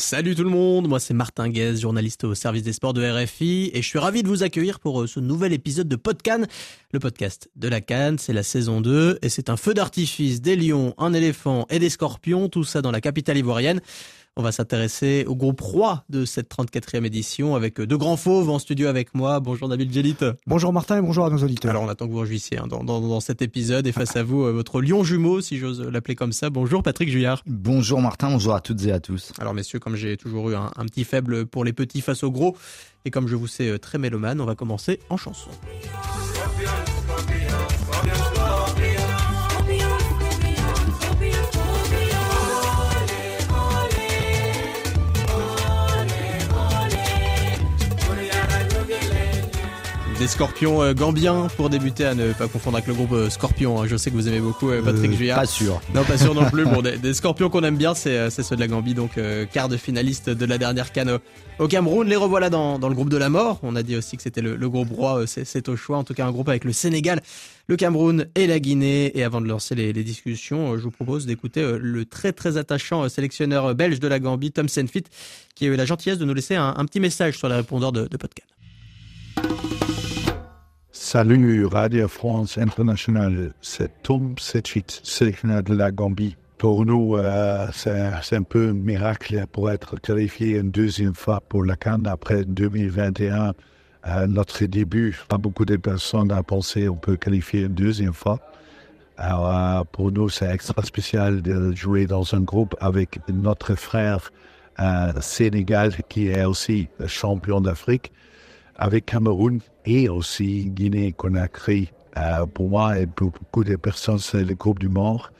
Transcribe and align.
Salut 0.00 0.34
tout 0.34 0.44
le 0.44 0.50
monde, 0.50 0.88
moi 0.88 0.98
c'est 0.98 1.12
Martin 1.12 1.50
Guez, 1.50 1.76
journaliste 1.76 2.24
au 2.24 2.34
service 2.34 2.62
des 2.62 2.72
sports 2.72 2.94
de 2.94 3.04
RFI 3.04 3.70
et 3.74 3.82
je 3.82 3.86
suis 3.86 3.98
ravi 3.98 4.22
de 4.22 4.28
vous 4.28 4.42
accueillir 4.42 4.80
pour 4.80 5.02
euh, 5.02 5.06
ce 5.06 5.20
nouvel 5.20 5.52
épisode 5.52 5.88
de 5.88 5.94
Podcan, 5.94 6.46
le 6.90 6.98
podcast 6.98 7.50
de 7.54 7.68
la 7.68 7.82
Cannes, 7.82 8.16
c'est 8.18 8.32
la 8.32 8.42
saison 8.42 8.80
2 8.80 9.18
et 9.20 9.28
c'est 9.28 9.50
un 9.50 9.58
feu 9.58 9.74
d'artifice, 9.74 10.40
des 10.40 10.56
lions, 10.56 10.94
un 10.96 11.12
éléphant 11.12 11.66
et 11.68 11.78
des 11.78 11.90
scorpions, 11.90 12.48
tout 12.48 12.64
ça 12.64 12.80
dans 12.80 12.90
la 12.90 13.02
capitale 13.02 13.36
ivoirienne. 13.36 13.82
On 14.40 14.42
va 14.42 14.52
s'intéresser 14.52 15.26
au 15.28 15.36
groupe 15.36 15.60
roi 15.60 16.02
de 16.08 16.24
cette 16.24 16.50
34e 16.50 17.04
édition 17.04 17.56
avec 17.56 17.78
deux 17.78 17.98
grands 17.98 18.16
fauves 18.16 18.48
en 18.48 18.58
studio 18.58 18.88
avec 18.88 19.14
moi. 19.14 19.38
Bonjour 19.38 19.68
David 19.68 19.92
Gélit. 19.92 20.16
Bonjour 20.46 20.72
Martin 20.72 20.96
et 20.96 21.02
bonjour 21.02 21.26
à 21.26 21.28
nos 21.28 21.36
auditeurs. 21.36 21.72
Alors 21.72 21.82
on 21.82 21.90
attend 21.90 22.06
que 22.06 22.12
vous 22.12 22.20
rejoissiez 22.20 22.56
hein, 22.56 22.66
dans, 22.66 22.82
dans, 22.82 23.02
dans, 23.02 23.20
cet 23.20 23.42
épisode 23.42 23.86
et 23.86 23.92
face 23.92 24.16
à 24.16 24.22
vous 24.22 24.44
euh, 24.44 24.52
votre 24.52 24.80
lion 24.80 25.04
jumeau, 25.04 25.42
si 25.42 25.58
j'ose 25.58 25.82
l'appeler 25.82 26.14
comme 26.14 26.32
ça. 26.32 26.48
Bonjour 26.48 26.82
Patrick 26.82 27.10
Juillard. 27.10 27.42
Bonjour 27.44 28.00
Martin, 28.00 28.30
bonjour 28.30 28.54
à 28.54 28.62
toutes 28.62 28.82
et 28.86 28.92
à 28.92 28.98
tous. 28.98 29.34
Alors 29.38 29.52
messieurs, 29.52 29.78
comme 29.78 29.94
j'ai 29.94 30.16
toujours 30.16 30.48
eu 30.48 30.54
un, 30.54 30.70
un 30.74 30.86
petit 30.86 31.04
faible 31.04 31.44
pour 31.44 31.62
les 31.62 31.74
petits 31.74 32.00
face 32.00 32.24
aux 32.24 32.30
gros 32.30 32.56
et 33.04 33.10
comme 33.10 33.28
je 33.28 33.36
vous 33.36 33.46
sais 33.46 33.68
euh, 33.68 33.78
très 33.78 33.98
mélomane, 33.98 34.40
on 34.40 34.46
va 34.46 34.54
commencer 34.54 35.00
en 35.10 35.18
chanson. 35.18 35.50
Des 50.20 50.28
scorpions 50.28 50.82
euh, 50.82 50.92
gambiens 50.92 51.48
pour 51.56 51.70
débuter 51.70 52.04
à 52.04 52.14
ne 52.14 52.34
pas 52.34 52.46
confondre 52.46 52.76
avec 52.76 52.86
le 52.86 52.92
groupe 52.92 53.12
euh, 53.12 53.30
Scorpion. 53.30 53.80
Hein. 53.80 53.86
Je 53.86 53.96
sais 53.96 54.10
que 54.10 54.16
vous 54.16 54.28
aimez 54.28 54.40
beaucoup 54.40 54.68
euh, 54.68 54.82
Patrick 54.82 55.14
Juillard. 55.14 55.40
Pas 55.40 55.46
sûr. 55.46 55.80
Non, 55.94 56.04
pas 56.04 56.18
sûr 56.18 56.34
non 56.34 56.44
plus. 56.50 56.64
Bon, 56.70 56.82
des, 56.82 56.98
des 56.98 57.14
scorpions 57.14 57.48
qu'on 57.48 57.64
aime 57.64 57.78
bien, 57.78 57.94
c'est 57.94 58.30
ceux 58.30 58.54
de 58.54 58.60
la 58.60 58.68
Gambie, 58.68 58.92
donc 58.92 59.18
quart 59.50 59.70
de 59.70 59.78
finaliste 59.78 60.28
de 60.28 60.44
la 60.44 60.58
dernière 60.58 60.92
canne 60.92 61.18
au 61.58 61.68
Cameroun. 61.68 62.06
Les 62.06 62.16
revoilà 62.16 62.50
dans, 62.50 62.78
dans 62.78 62.90
le 62.90 62.94
groupe 62.94 63.08
de 63.08 63.16
la 63.16 63.30
mort. 63.30 63.60
On 63.62 63.74
a 63.76 63.82
dit 63.82 63.96
aussi 63.96 64.18
que 64.18 64.22
c'était 64.22 64.42
le, 64.42 64.56
le, 64.56 64.68
groupe 64.68 64.90
roi, 64.90 65.24
c'est 65.26 65.68
au 65.70 65.76
choix. 65.76 65.96
En 65.96 66.04
tout 66.04 66.12
cas, 66.12 66.26
un 66.26 66.30
groupe 66.30 66.50
avec 66.50 66.64
le 66.64 66.72
Sénégal, 66.72 67.22
le 67.66 67.76
Cameroun 67.76 68.26
et 68.34 68.46
la 68.46 68.60
Guinée. 68.60 69.18
Et 69.18 69.24
avant 69.24 69.40
de 69.40 69.48
lancer 69.48 69.74
les, 69.74 69.94
les 69.94 70.04
discussions, 70.04 70.76
je 70.76 70.82
vous 70.82 70.90
propose 70.90 71.24
d'écouter 71.24 71.78
le 71.80 72.04
très 72.04 72.32
très 72.32 72.58
attachant 72.58 73.08
sélectionneur 73.08 73.74
belge 73.74 73.98
de 73.98 74.06
la 74.06 74.20
Gambie, 74.20 74.52
Tom 74.52 74.68
Senfit, 74.68 75.04
qui 75.54 75.64
a 75.64 75.68
eu 75.68 75.76
la 75.76 75.86
gentillesse 75.86 76.18
de 76.18 76.26
nous 76.26 76.34
laisser 76.34 76.56
un, 76.56 76.74
un 76.76 76.84
petit 76.84 77.00
message 77.00 77.38
sur 77.38 77.48
les 77.48 77.56
répondeurs 77.56 77.92
de, 77.92 78.06
de 78.06 78.16
podcast. 78.18 78.46
Salut 81.12 81.66
Radio 81.66 82.06
France 82.06 82.56
International, 82.56 83.52
c'est 83.60 84.00
Tom 84.04 84.36
Setchit, 84.38 84.84
sélectionneur 85.02 85.64
de 85.64 85.74
la 85.74 85.90
Gambie. 85.90 86.36
Pour 86.56 86.86
nous, 86.86 87.16
euh, 87.16 87.66
c'est 87.72 88.36
un 88.36 88.42
peu 88.44 88.68
un 88.68 88.74
miracle 88.74 89.44
pour 89.50 89.72
être 89.72 89.96
qualifié 90.00 90.58
une 90.58 90.70
deuxième 90.70 91.16
fois 91.16 91.40
pour 91.40 91.64
la 91.64 91.74
Cannes 91.74 92.06
après 92.06 92.44
2021. 92.44 93.54
Euh, 94.06 94.26
notre 94.28 94.64
début, 94.66 95.18
pas 95.26 95.36
beaucoup 95.36 95.64
de 95.64 95.76
personnes 95.76 96.30
ont 96.30 96.42
pensé 96.44 96.86
qu'on 96.86 96.94
peut 96.94 97.16
qualifier 97.16 97.62
une 97.62 97.74
deuxième 97.74 98.14
fois. 98.14 98.38
Alors, 99.16 99.52
euh, 99.52 99.82
pour 99.90 100.12
nous, 100.12 100.28
c'est 100.28 100.48
extra 100.48 100.84
spécial 100.84 101.42
de 101.42 101.74
jouer 101.74 102.06
dans 102.06 102.36
un 102.36 102.40
groupe 102.40 102.76
avec 102.78 103.18
notre 103.28 103.74
frère 103.74 104.30
Sénégal, 105.20 105.92
qui 106.08 106.28
est 106.28 106.44
aussi 106.44 106.88
champion 107.08 107.60
d'Afrique 107.60 108.12
avec 108.80 109.06
Cameroun 109.06 109.60
et 109.84 110.08
aussi 110.08 110.64
Guinée-Conakry. 110.70 111.92
Euh, 112.16 112.46
pour 112.46 112.70
moi 112.70 112.98
et 112.98 113.06
pour 113.06 113.30
beaucoup 113.30 113.62
de 113.62 113.76
personnes, 113.76 114.18
c'est 114.18 114.42
le 114.42 114.54
groupe 114.54 114.80
du 114.80 114.88
mort. 114.88 115.30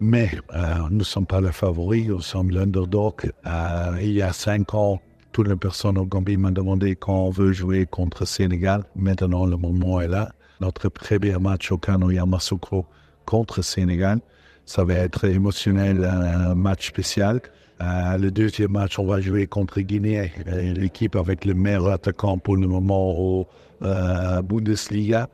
Mais 0.00 0.30
euh, 0.54 0.74
nous 0.90 0.98
ne 0.98 1.04
sommes 1.04 1.26
pas 1.26 1.40
les 1.40 1.52
favoris, 1.52 2.06
nous 2.06 2.20
sommes 2.20 2.50
l'underdog. 2.50 3.32
Euh, 3.46 3.98
il 4.00 4.12
y 4.12 4.22
a 4.22 4.32
cinq 4.32 4.74
ans, 4.74 5.00
toutes 5.32 5.48
les 5.48 5.56
personnes 5.56 5.96
au 5.96 6.04
Gambie 6.04 6.36
m'ont 6.36 6.50
demandé 6.50 6.96
quand 6.96 7.26
on 7.26 7.30
veut 7.30 7.52
jouer 7.52 7.86
contre 7.86 8.26
Sénégal. 8.26 8.84
Maintenant, 8.94 9.46
le 9.46 9.56
moment 9.56 10.00
est 10.00 10.08
là. 10.08 10.30
Notre 10.60 10.88
premier 10.88 11.38
match 11.38 11.70
au 11.72 11.78
Kano 11.78 12.10
Yamasoko 12.10 12.84
contre 13.24 13.62
Sénégal, 13.62 14.18
ça 14.68 14.84
va 14.84 14.94
être 14.94 15.24
émotionnel, 15.24 16.04
un 16.04 16.54
match 16.54 16.88
spécial. 16.88 17.40
Euh, 17.80 18.18
le 18.18 18.30
deuxième 18.30 18.72
match, 18.72 18.98
on 18.98 19.06
va 19.06 19.18
jouer 19.18 19.46
contre 19.46 19.80
Guinée, 19.80 20.30
l'équipe 20.44 21.16
avec 21.16 21.46
le 21.46 21.54
meilleur 21.54 21.88
attaquant 21.88 22.36
pour 22.36 22.54
le 22.54 22.66
moment 22.68 23.18
au 23.18 23.48
euh, 23.82 24.42
Bundesliga. 24.42 25.30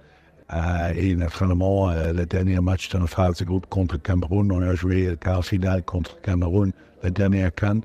Euh, 0.53 0.93
et 0.95 1.17
naturellement, 1.17 1.91
euh, 1.91 2.13
le 2.13 2.27
dernier 2.27 2.61
match 2.61 2.89
de 2.91 2.99
notre 2.99 3.13
phase 3.13 3.39
de 3.39 3.45
groupe 3.45 3.67
contre 3.67 4.01
Cameroun, 4.01 4.53
on 4.53 4.63
a 4.63 4.77
joué 4.77 5.07
le 5.07 5.17
quart 5.17 5.45
final 5.45 5.83
contre 5.83 6.21
Cameroun, 6.21 6.71
le 7.03 7.11
dernier 7.11 7.49
Cannes. 7.57 7.83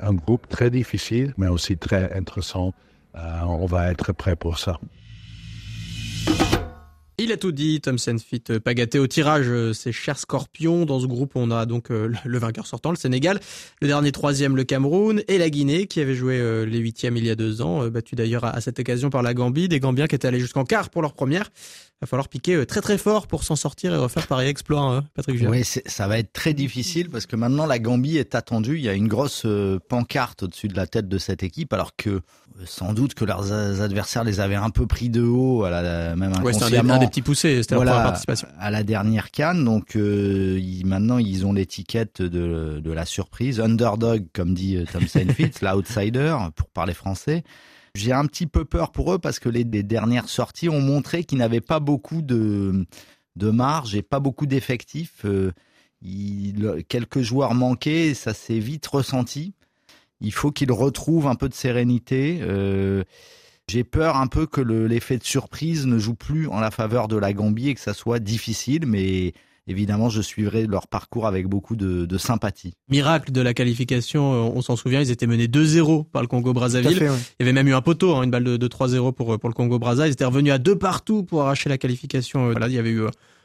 Un 0.00 0.12
groupe 0.12 0.48
très 0.50 0.68
difficile, 0.68 1.32
mais 1.38 1.48
aussi 1.48 1.78
très 1.78 2.12
intéressant. 2.14 2.74
on 3.14 3.64
va 3.64 3.90
être 3.90 4.12
prêt 4.12 4.36
pour 4.36 4.58
ça. 4.58 4.78
Il 7.22 7.32
a 7.32 7.36
tout 7.36 7.52
dit, 7.52 7.82
Tom 7.82 7.98
Senfit, 7.98 8.40
pas 8.64 8.72
gâté 8.72 8.98
au 8.98 9.06
tirage, 9.06 9.50
ses 9.74 9.92
chers 9.92 10.18
scorpions. 10.18 10.86
Dans 10.86 11.00
ce 11.00 11.06
groupe, 11.06 11.32
on 11.34 11.50
a 11.50 11.66
donc 11.66 11.90
euh, 11.90 12.10
le 12.24 12.38
vainqueur 12.38 12.66
sortant, 12.66 12.88
le 12.88 12.96
Sénégal, 12.96 13.40
le 13.82 13.88
dernier 13.88 14.10
troisième, 14.10 14.56
le 14.56 14.64
Cameroun, 14.64 15.22
et 15.28 15.36
la 15.36 15.50
Guinée, 15.50 15.86
qui 15.86 16.00
avait 16.00 16.14
joué 16.14 16.38
euh, 16.38 16.64
les 16.64 16.78
huitièmes 16.78 17.18
il 17.18 17.26
y 17.26 17.30
a 17.30 17.34
deux 17.34 17.60
ans, 17.60 17.84
euh, 17.84 17.90
battu 17.90 18.14
d'ailleurs 18.14 18.46
à, 18.46 18.58
cette 18.62 18.78
occasion 18.78 19.10
par 19.10 19.20
la 19.20 19.34
Gambie, 19.34 19.68
des 19.68 19.80
Gambiens 19.80 20.06
qui 20.06 20.14
étaient 20.14 20.28
allés 20.28 20.40
jusqu'en 20.40 20.64
quart 20.64 20.88
pour 20.88 21.02
leur 21.02 21.12
première. 21.12 21.50
Il 22.00 22.04
va 22.04 22.06
falloir 22.06 22.28
piquer 22.28 22.64
très 22.64 22.80
très 22.80 22.96
fort 22.96 23.26
pour 23.26 23.44
s'en 23.44 23.56
sortir 23.56 23.92
et 23.92 23.98
refaire 23.98 24.26
pareil 24.26 24.48
exploit, 24.48 24.80
hein, 24.80 25.04
Patrick 25.12 25.36
Gérard. 25.36 25.52
Oui, 25.52 25.62
ça 25.64 26.08
va 26.08 26.18
être 26.18 26.32
très 26.32 26.54
difficile 26.54 27.10
parce 27.10 27.26
que 27.26 27.36
maintenant 27.36 27.66
la 27.66 27.78
Gambie 27.78 28.16
est 28.16 28.34
attendue. 28.34 28.78
Il 28.78 28.82
y 28.82 28.88
a 28.88 28.94
une 28.94 29.08
grosse 29.08 29.46
pancarte 29.90 30.44
au-dessus 30.44 30.68
de 30.68 30.76
la 30.76 30.86
tête 30.86 31.08
de 31.08 31.18
cette 31.18 31.42
équipe, 31.42 31.74
alors 31.74 31.94
que 31.96 32.22
sans 32.64 32.92
doute 32.94 33.14
que 33.14 33.24
leurs 33.24 33.52
adversaires 33.82 34.24
les 34.24 34.40
avaient 34.40 34.54
un 34.54 34.70
peu 34.70 34.86
pris 34.86 35.10
de 35.10 35.22
haut, 35.22 35.64
à 35.64 35.70
la, 35.70 36.16
même 36.16 36.32
inconsciemment. 36.32 36.98
Petits 37.10 37.22
poussés, 37.22 37.62
c'était 37.62 37.74
voilà, 37.74 37.90
leur 37.90 37.98
première 37.98 38.12
participation. 38.12 38.48
À 38.58 38.70
la 38.70 38.82
dernière 38.82 39.30
canne, 39.30 39.64
donc 39.64 39.96
euh, 39.96 40.58
ils, 40.60 40.86
maintenant 40.86 41.18
ils 41.18 41.44
ont 41.44 41.52
l'étiquette 41.52 42.22
de, 42.22 42.80
de 42.82 42.92
la 42.92 43.04
surprise, 43.04 43.60
underdog 43.60 44.26
comme 44.32 44.54
dit 44.54 44.82
Tom 44.92 45.06
Seinfeld, 45.06 45.54
l'outsider 45.62 46.36
pour 46.56 46.68
parler 46.70 46.94
français. 46.94 47.44
J'ai 47.94 48.12
un 48.12 48.26
petit 48.26 48.46
peu 48.46 48.64
peur 48.64 48.92
pour 48.92 49.12
eux 49.12 49.18
parce 49.18 49.38
que 49.38 49.48
les, 49.48 49.64
les 49.64 49.82
dernières 49.82 50.28
sorties 50.28 50.68
ont 50.68 50.80
montré 50.80 51.24
qu'ils 51.24 51.38
n'avaient 51.38 51.60
pas 51.60 51.80
beaucoup 51.80 52.22
de, 52.22 52.86
de 53.36 53.50
marge 53.50 53.94
et 53.94 54.02
pas 54.02 54.20
beaucoup 54.20 54.46
d'effectifs. 54.46 55.24
Euh, 55.24 55.52
il, 56.02 56.84
quelques 56.88 57.20
joueurs 57.20 57.54
manqués, 57.54 58.14
ça 58.14 58.32
s'est 58.32 58.58
vite 58.58 58.86
ressenti. 58.86 59.54
Il 60.20 60.32
faut 60.32 60.52
qu'ils 60.52 60.72
retrouvent 60.72 61.26
un 61.26 61.34
peu 61.34 61.48
de 61.48 61.54
sérénité. 61.54 62.38
Euh, 62.42 63.04
j'ai 63.70 63.84
peur 63.84 64.16
un 64.16 64.26
peu 64.26 64.46
que 64.46 64.60
l'effet 64.60 65.16
de 65.16 65.24
surprise 65.24 65.86
ne 65.86 65.98
joue 65.98 66.14
plus 66.14 66.48
en 66.48 66.58
la 66.58 66.72
faveur 66.72 67.06
de 67.06 67.16
la 67.16 67.32
Gambie 67.32 67.68
et 67.68 67.74
que 67.74 67.80
ça 67.80 67.94
soit 67.94 68.18
difficile, 68.18 68.84
mais 68.84 69.32
évidemment, 69.68 70.08
je 70.08 70.20
suivrai 70.20 70.66
leur 70.66 70.88
parcours 70.88 71.28
avec 71.28 71.46
beaucoup 71.46 71.76
de, 71.76 72.04
de 72.04 72.18
sympathie. 72.18 72.74
Miracle 72.88 73.30
de 73.30 73.40
la 73.40 73.54
qualification, 73.54 74.32
euh, 74.32 74.52
on 74.54 74.60
s'en 74.60 74.74
souvient, 74.74 75.00
ils 75.00 75.12
étaient 75.12 75.28
menés 75.28 75.46
2-0 75.46 76.06
par 76.10 76.22
le 76.22 76.26
Congo-Brazzaville. 76.26 76.98
Ouais. 76.98 77.16
Il 77.38 77.42
y 77.46 77.48
avait 77.48 77.52
même 77.52 77.68
eu 77.68 77.74
un 77.74 77.80
poteau, 77.80 78.16
hein, 78.16 78.24
une 78.24 78.30
balle 78.32 78.44
de, 78.44 78.56
de 78.56 78.68
3-0 78.68 79.12
pour, 79.12 79.38
pour 79.38 79.48
le 79.48 79.54
Congo-Brazza. 79.54 80.08
Ils 80.08 80.12
étaient 80.12 80.24
revenus 80.24 80.52
à 80.52 80.58
deux 80.58 80.76
partout 80.76 81.22
pour 81.22 81.42
arracher 81.42 81.68
la 81.68 81.78
qualification. 81.78 82.50
Voilà, 82.50 82.66
il 82.66 82.74
y 82.74 82.78
avait 82.78 82.90
eu 82.90 83.02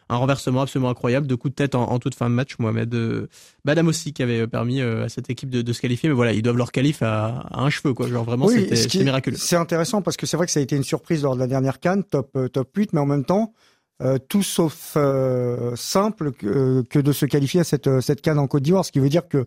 un 0.09 0.17
renversement 0.17 0.61
absolument 0.61 0.89
incroyable, 0.89 1.27
de 1.27 1.35
coups 1.35 1.51
de 1.51 1.55
tête 1.55 1.75
en, 1.75 1.83
en 1.89 1.99
toute 1.99 2.15
fin 2.15 2.29
de 2.29 2.35
match. 2.35 2.55
Mohamed 2.59 2.93
euh, 2.93 3.27
Badam 3.63 3.87
aussi 3.87 4.13
qui 4.13 4.23
avait 4.23 4.47
permis 4.47 4.81
euh, 4.81 5.05
à 5.05 5.09
cette 5.09 5.29
équipe 5.29 5.49
de, 5.49 5.61
de, 5.61 5.73
se 5.73 5.81
qualifier, 5.81 6.09
mais 6.09 6.15
voilà, 6.15 6.33
ils 6.33 6.41
doivent 6.41 6.57
leur 6.57 6.71
qualif 6.71 7.01
à, 7.01 7.45
à 7.51 7.61
un 7.61 7.69
cheveu, 7.69 7.93
quoi. 7.93 8.07
Genre 8.07 8.23
vraiment, 8.23 8.45
oui, 8.45 8.67
c'était 8.75 9.03
miraculeux. 9.03 9.37
C'est 9.37 9.55
intéressant 9.55 10.01
parce 10.01 10.17
que 10.17 10.25
c'est 10.25 10.37
vrai 10.37 10.45
que 10.45 10.51
ça 10.51 10.59
a 10.59 10.63
été 10.63 10.75
une 10.75 10.83
surprise 10.83 11.23
lors 11.23 11.35
de 11.35 11.39
la 11.39 11.47
dernière 11.47 11.79
canne, 11.79 12.03
top 12.03 12.29
euh, 12.35 12.47
top 12.47 12.69
8, 12.75 12.93
mais 12.93 12.99
en 12.99 13.05
même 13.05 13.25
temps. 13.25 13.53
Euh, 14.01 14.17
tout 14.17 14.43
sauf 14.43 14.95
euh, 14.97 15.73
simple 15.77 16.33
que, 16.33 16.83
que, 16.89 16.99
de 16.99 17.13
se 17.13 17.25
qualifier 17.25 17.61
à 17.61 17.63
cette, 17.63 18.01
cette 18.01 18.21
canne 18.21 18.39
en 18.39 18.47
Côte 18.47 18.63
d'Ivoire, 18.63 18.83
ce 18.83 18.91
qui 18.91 18.99
veut 18.99 19.07
dire 19.07 19.29
que 19.29 19.45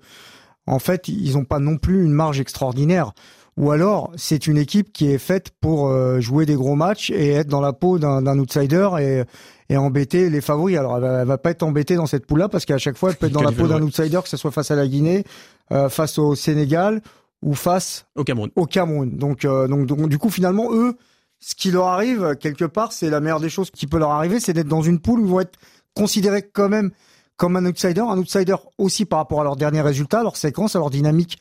en 0.67 0.79
fait 0.79 1.09
ils 1.09 1.35
n'ont 1.35 1.45
pas 1.45 1.59
non 1.59 1.77
plus 1.77 2.03
une 2.03 2.13
marge 2.13 2.41
extraordinaire. 2.41 3.13
Ou 3.59 3.73
alors 3.73 4.11
c'est 4.17 4.47
une 4.47 4.57
équipe 4.57 4.91
qui 4.93 5.11
est 5.11 5.19
faite 5.19 5.51
pour 5.61 5.89
euh, 5.89 6.21
jouer 6.21 6.47
des 6.47 6.55
gros 6.55 6.77
matchs 6.77 7.11
et 7.11 7.33
être 7.33 7.49
dans 7.49 7.61
la 7.61 7.75
peau 7.75 7.99
d'un 7.99 8.39
outsider 8.39 8.89
et, 9.01 9.23
et 9.69 9.77
embêter 9.77 10.31
les 10.31 10.41
favoris. 10.41 10.77
Alors 10.77 10.97
elle 10.97 11.03
va, 11.03 11.21
elle 11.21 11.27
va 11.29 11.39
pas 11.39 11.51
être 11.51 11.63
embêtée 11.63 11.97
dans 11.97 12.07
cette 12.07 12.27
poule-là 12.27 12.49
parce 12.49 12.65
qu'à 12.65 12.79
chaque 12.79 12.97
fois 12.97 13.11
elle 13.11 13.17
peut 13.17 13.27
être 13.27 13.33
dans 13.33 13.43
la 13.43 13.53
peau 13.53 13.67
d'un 13.67 13.83
outsider, 13.83 14.21
que 14.23 14.29
ce 14.29 14.37
soit 14.37 14.51
face 14.51 14.71
à 14.71 14.77
la 14.77 14.87
Guinée, 14.87 15.25
euh, 15.73 15.89
face 15.89 16.19
au 16.19 16.35
Sénégal 16.35 17.03
ou 17.43 17.55
face 17.55 18.07
au 18.17 18.25
Cameroun. 18.25 18.51
Au 18.57 18.67
Cameroun. 18.67 19.17
Donc, 19.17 19.45
euh, 19.45 19.69
donc, 19.69 19.87
donc 19.87 20.09
du 20.09 20.19
coup 20.19 20.31
finalement 20.31 20.73
eux 20.73 20.97
ce 21.41 21.55
qui 21.55 21.71
leur 21.71 21.87
arrive, 21.87 22.37
quelque 22.41 22.65
part, 22.65 22.93
c'est 22.93 23.11
la 23.11 23.21
meilleure 23.21 23.41
des 23.41 23.49
choses 23.49 23.71
qui 23.71 23.87
peut 23.87 23.99
leur 23.99 24.11
arriver, 24.11 24.41
c'est 24.41 24.53
d'être 24.53 24.69
dans 24.69 24.83
une 24.83 24.99
poule 24.99 25.21
où 25.21 25.25
ils 25.25 25.31
vont 25.31 25.41
être 25.41 25.59
considérés 25.95 26.43
quand 26.43 26.69
même 26.69 26.91
comme 27.37 27.57
un 27.57 27.65
outsider, 27.67 28.01
un 28.01 28.19
outsider 28.19 28.57
aussi 28.79 29.05
par 29.05 29.21
rapport 29.21 29.41
à 29.41 29.45
leurs 29.45 29.57
derniers 29.57 29.81
résultats, 29.81 30.23
leur 30.23 30.37
séquence, 30.37 30.75
à 30.75 30.81
leur 30.81 30.91
dynamique. 30.91 31.39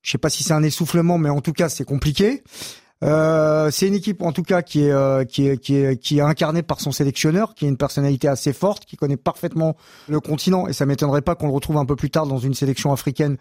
Je 0.00 0.10
sais 0.10 0.18
pas 0.18 0.30
si 0.30 0.42
c'est 0.42 0.54
un 0.54 0.62
essoufflement, 0.62 1.18
mais 1.18 1.28
en 1.28 1.42
tout 1.42 1.52
cas, 1.52 1.68
c'est 1.68 1.84
compliqué. 1.84 2.42
Euh, 3.04 3.70
c'est 3.70 3.88
une 3.88 3.94
équipe 3.94 4.22
en 4.22 4.32
tout 4.32 4.42
cas 4.42 4.62
qui 4.62 4.84
est, 4.84 4.90
euh, 4.90 5.24
qui 5.24 5.48
est 5.48 5.58
qui 5.58 5.76
est 5.76 5.98
qui 5.98 6.18
est 6.18 6.22
incarnée 6.22 6.62
par 6.62 6.80
son 6.80 6.92
sélectionneur, 6.92 7.54
qui 7.54 7.66
a 7.66 7.68
une 7.68 7.76
personnalité 7.76 8.26
assez 8.26 8.52
forte, 8.52 8.86
qui 8.86 8.96
connaît 8.96 9.18
parfaitement 9.18 9.76
le 10.08 10.20
continent. 10.20 10.66
Et 10.66 10.72
ça 10.72 10.86
m'étonnerait 10.86 11.22
pas 11.22 11.34
qu'on 11.34 11.46
le 11.46 11.52
retrouve 11.52 11.76
un 11.76 11.84
peu 11.84 11.96
plus 11.96 12.10
tard 12.10 12.26
dans 12.26 12.38
une 12.38 12.54
sélection 12.54 12.92
africaine 12.92 13.36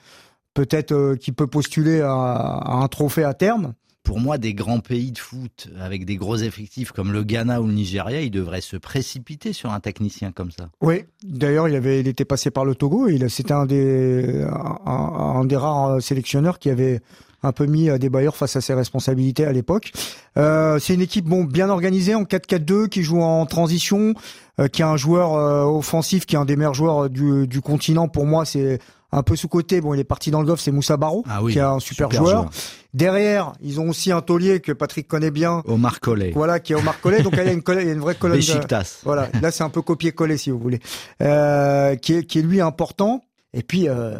peut-être 0.55 1.15
qui 1.15 1.31
peut 1.31 1.45
postuler 1.45 2.01
à, 2.01 2.63
un 2.65 2.87
trophée 2.87 3.23
à 3.23 3.35
terme. 3.35 3.73
Pour 4.01 4.19
moi, 4.19 4.37
des 4.37 4.53
grands 4.53 4.81
pays 4.81 5.11
de 5.11 5.17
foot 5.17 5.67
avec 5.79 6.05
des 6.05 6.15
gros 6.15 6.37
effectifs 6.37 6.91
comme 6.91 7.11
le 7.11 7.23
Ghana 7.23 7.59
ou 7.59 7.67
le 7.67 7.73
Nigeria, 7.73 8.21
ils 8.21 8.29
devraient 8.29 8.61
se 8.61 8.77
précipiter 8.77 9.51
sur 9.51 9.73
un 9.73 9.79
technicien 9.79 10.31
comme 10.31 10.51
ça. 10.51 10.69
Oui, 10.81 11.05
d'ailleurs, 11.23 11.67
il 11.67 11.75
avait, 11.75 12.01
il 12.01 12.07
était 12.07 12.23
passé 12.23 12.51
par 12.51 12.65
le 12.65 12.75
Togo. 12.75 13.07
Et 13.07 13.29
c'était 13.29 13.53
un 13.53 13.65
des, 13.65 14.45
un, 14.85 15.43
des 15.45 15.57
rares 15.57 16.01
sélectionneurs 16.03 16.59
qui 16.59 16.69
avait 16.69 17.01
un 17.43 17.51
peu 17.51 17.65
mis 17.65 17.89
des 17.99 18.09
bailleurs 18.09 18.35
face 18.35 18.55
à 18.55 18.61
ses 18.61 18.73
responsabilités 18.73 19.45
à 19.45 19.51
l'époque. 19.51 19.91
Euh, 20.37 20.79
c'est 20.79 20.93
une 20.93 21.01
équipe 21.01 21.25
bon 21.25 21.43
bien 21.43 21.69
organisée 21.69 22.15
en 22.15 22.23
4-4-2 22.23 22.89
qui 22.89 23.03
joue 23.03 23.21
en 23.21 23.45
transition, 23.45 24.13
euh, 24.59 24.67
qui 24.67 24.83
a 24.83 24.89
un 24.89 24.97
joueur 24.97 25.33
euh, 25.33 25.63
offensif 25.63 26.25
qui 26.25 26.35
est 26.35 26.39
un 26.39 26.45
des 26.45 26.55
meilleurs 26.55 26.73
joueurs 26.73 27.09
du, 27.09 27.47
du 27.47 27.61
continent. 27.61 28.07
Pour 28.07 28.25
moi, 28.25 28.45
c'est 28.45 28.79
un 29.11 29.23
peu 29.23 29.35
sous 29.35 29.47
côté. 29.47 29.81
Bon, 29.81 29.93
il 29.93 29.99
est 29.99 30.05
parti 30.05 30.31
dans 30.31 30.41
le 30.41 30.47
golf, 30.47 30.59
c'est 30.59 30.71
Moussa 30.71 30.97
Barro, 30.97 31.23
ah 31.29 31.39
qui 31.49 31.57
est 31.57 31.61
un 31.61 31.79
super, 31.79 32.11
joueur. 32.11 32.49
Derrière, 32.93 33.53
ils 33.61 33.79
ont 33.79 33.89
aussi 33.89 34.11
un 34.11 34.21
taulier 34.21 34.59
que 34.59 34.71
Patrick 34.71 35.07
connaît 35.07 35.31
bien. 35.31 35.61
Omar 35.65 35.99
Collet. 35.99 36.31
Voilà, 36.33 36.59
qui 36.59 36.73
est 36.73 36.75
Omar 36.75 36.99
Collet. 37.01 37.21
Donc 37.21 37.33
il 37.33 37.37
y 37.37 37.41
a 37.41 37.51
une, 37.51 37.61
il 37.65 37.87
y 37.87 37.89
a 37.89 37.93
une 37.93 37.99
vraie 37.99 38.15
colonne. 38.15 38.39
De, 38.39 38.83
voilà, 39.03 39.29
là 39.41 39.51
c'est 39.51 39.63
un 39.63 39.69
peu 39.69 39.81
copier-coller 39.81 40.37
si 40.37 40.49
vous 40.49 40.59
voulez. 40.59 40.79
Euh, 41.21 41.95
qui 41.95 42.13
est 42.13 42.23
qui 42.23 42.39
est 42.39 42.41
lui 42.41 42.61
important. 42.61 43.21
Et 43.53 43.63
puis, 43.63 43.87
euh, 43.87 44.17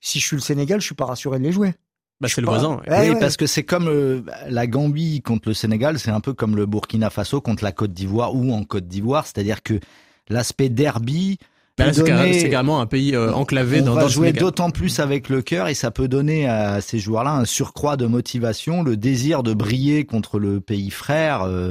si 0.00 0.20
je 0.20 0.26
suis 0.26 0.36
le 0.36 0.42
Sénégal, 0.42 0.80
je 0.80 0.86
suis 0.86 0.94
pas 0.94 1.06
rassuré 1.06 1.38
de 1.38 1.44
les 1.44 1.52
jouer. 1.52 1.74
Bah, 2.20 2.28
c'est 2.28 2.40
le 2.40 2.46
voisin. 2.46 2.80
oui, 2.86 3.14
parce 3.18 3.36
que 3.36 3.46
c'est 3.46 3.62
comme 3.62 3.88
euh, 3.88 4.20
la 4.48 4.66
Gambie 4.66 5.22
contre 5.22 5.48
le 5.48 5.54
Sénégal, 5.54 5.98
c'est 5.98 6.10
un 6.10 6.20
peu 6.20 6.34
comme 6.34 6.54
le 6.54 6.66
Burkina 6.66 7.08
Faso 7.08 7.40
contre 7.40 7.64
la 7.64 7.72
Côte 7.72 7.92
d'Ivoire 7.92 8.34
ou 8.34 8.52
en 8.52 8.64
Côte 8.64 8.86
d'Ivoire, 8.86 9.26
c'est-à-dire 9.26 9.62
que 9.62 9.80
l'aspect 10.28 10.68
derby, 10.68 11.38
bah 11.78 11.92
c'est 11.92 12.50
carrément 12.50 12.80
un 12.80 12.86
pays 12.86 13.14
euh, 13.14 13.32
enclavé 13.32 13.80
on 13.80 13.86
dans, 13.86 13.94
va 13.94 14.02
dans 14.02 14.08
jouer 14.08 14.32
d'autant 14.32 14.70
plus 14.70 15.00
avec 15.00 15.28
le 15.28 15.40
cœur 15.40 15.68
et 15.68 15.74
ça 15.74 15.90
peut 15.90 16.08
donner 16.08 16.46
à 16.46 16.80
ces 16.80 16.98
joueurs-là 16.98 17.32
un 17.32 17.44
surcroît 17.44 17.96
de 17.96 18.06
motivation, 18.06 18.82
le 18.82 18.96
désir 18.96 19.42
de 19.42 19.54
briller 19.54 20.04
contre 20.04 20.38
le 20.38 20.60
pays 20.60 20.90
frère, 20.90 21.42
euh, 21.42 21.70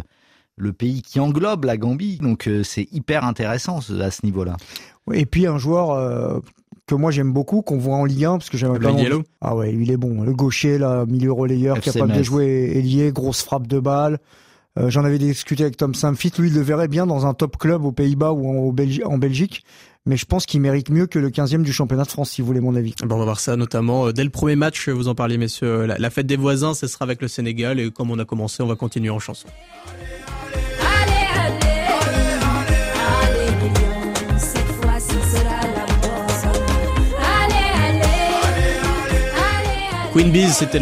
le 0.58 0.74
pays 0.74 1.02
qui 1.02 1.20
englobe 1.20 1.66
la 1.66 1.78
Gambie. 1.78 2.18
Donc 2.18 2.48
euh, 2.48 2.64
c'est 2.64 2.88
hyper 2.92 3.24
intéressant 3.24 3.80
à 4.02 4.12
ce 4.12 4.26
niveau-là. 4.26 4.58
et 5.14 5.26
puis 5.26 5.46
un 5.48 5.58
joueur 5.58 6.42
que 6.90 6.96
moi 6.96 7.12
j'aime 7.12 7.32
beaucoup, 7.32 7.62
qu'on 7.62 7.78
voit 7.78 7.96
en 7.96 8.06
Ligue 8.06 8.26
1, 8.26 8.32
parce 8.38 8.50
que 8.50 8.58
j'aime 8.58 8.78
pas. 8.80 8.94
Ah 9.42 9.56
ouais, 9.56 9.72
lui 9.72 9.86
il 9.86 9.92
est 9.92 9.98
bon. 9.98 10.24
Le 10.24 10.34
gaucher, 10.34 10.78
là, 10.78 11.06
milieu 11.06 11.32
relayeur, 11.32 11.80
capable 11.80 12.14
de 12.14 12.24
jouer 12.24 12.72
ailier, 12.76 13.12
grosse 13.12 13.44
frappe 13.44 13.68
de 13.68 13.80
balle. 13.80 14.20
J'en 14.78 15.04
avais 15.04 15.18
discuté 15.18 15.64
avec 15.64 15.76
Tom 15.76 15.94
Samfit. 15.94 16.32
Lui, 16.40 16.48
il 16.48 16.56
le 16.56 16.62
verrait 16.62 16.88
bien 16.88 17.06
dans 17.06 17.26
un 17.26 17.34
top 17.34 17.58
club 17.58 17.84
aux 17.84 17.92
Pays-Bas 17.92 18.32
ou 18.32 18.70
en 18.70 19.18
Belgique 19.18 19.66
mais 20.06 20.18
je 20.18 20.26
pense 20.26 20.46
qu'il 20.46 20.60
mérite 20.62 20.90
mieux 20.90 21.06
que 21.06 21.20
le 21.20 21.30
15e 21.30 21.62
du 21.62 21.72
championnat 21.72 22.04
de 22.04 22.10
France, 22.10 22.32
si 22.32 22.42
vous 22.42 22.48
voulez 22.48 22.60
mon 22.60 22.76
avis. 22.76 22.96
Bon, 23.04 23.16
on 23.16 23.20
va 23.20 23.26
voir 23.26 23.40
ça 23.40 23.56
notamment 23.56 24.08
euh, 24.08 24.12
dès 24.12 24.24
le 24.24 24.30
premier 24.30 24.56
match, 24.56 24.90
vous 24.90 25.08
en 25.08 25.16
parliez 25.16 25.38
messieurs, 25.38 25.86
la, 25.86 26.10
fête 26.10 26.26
des 26.26 26.38
voisins, 26.38 26.74
ce 26.74 26.88
sera 26.88 27.04
avec 27.04 27.22
le 27.22 27.28
Sénégal, 27.28 27.80
et 27.80 27.92
comme 27.92 28.10
on 28.12 28.20
a 28.20 28.26
commencé, 28.26 28.64
on 28.64 28.68
va 28.68 28.76
continuer 28.76 29.12
en 29.12 29.20
chanson. 29.20 29.48
Queen 40.20 40.34
Bees, 40.34 40.50
c'était 40.50 40.80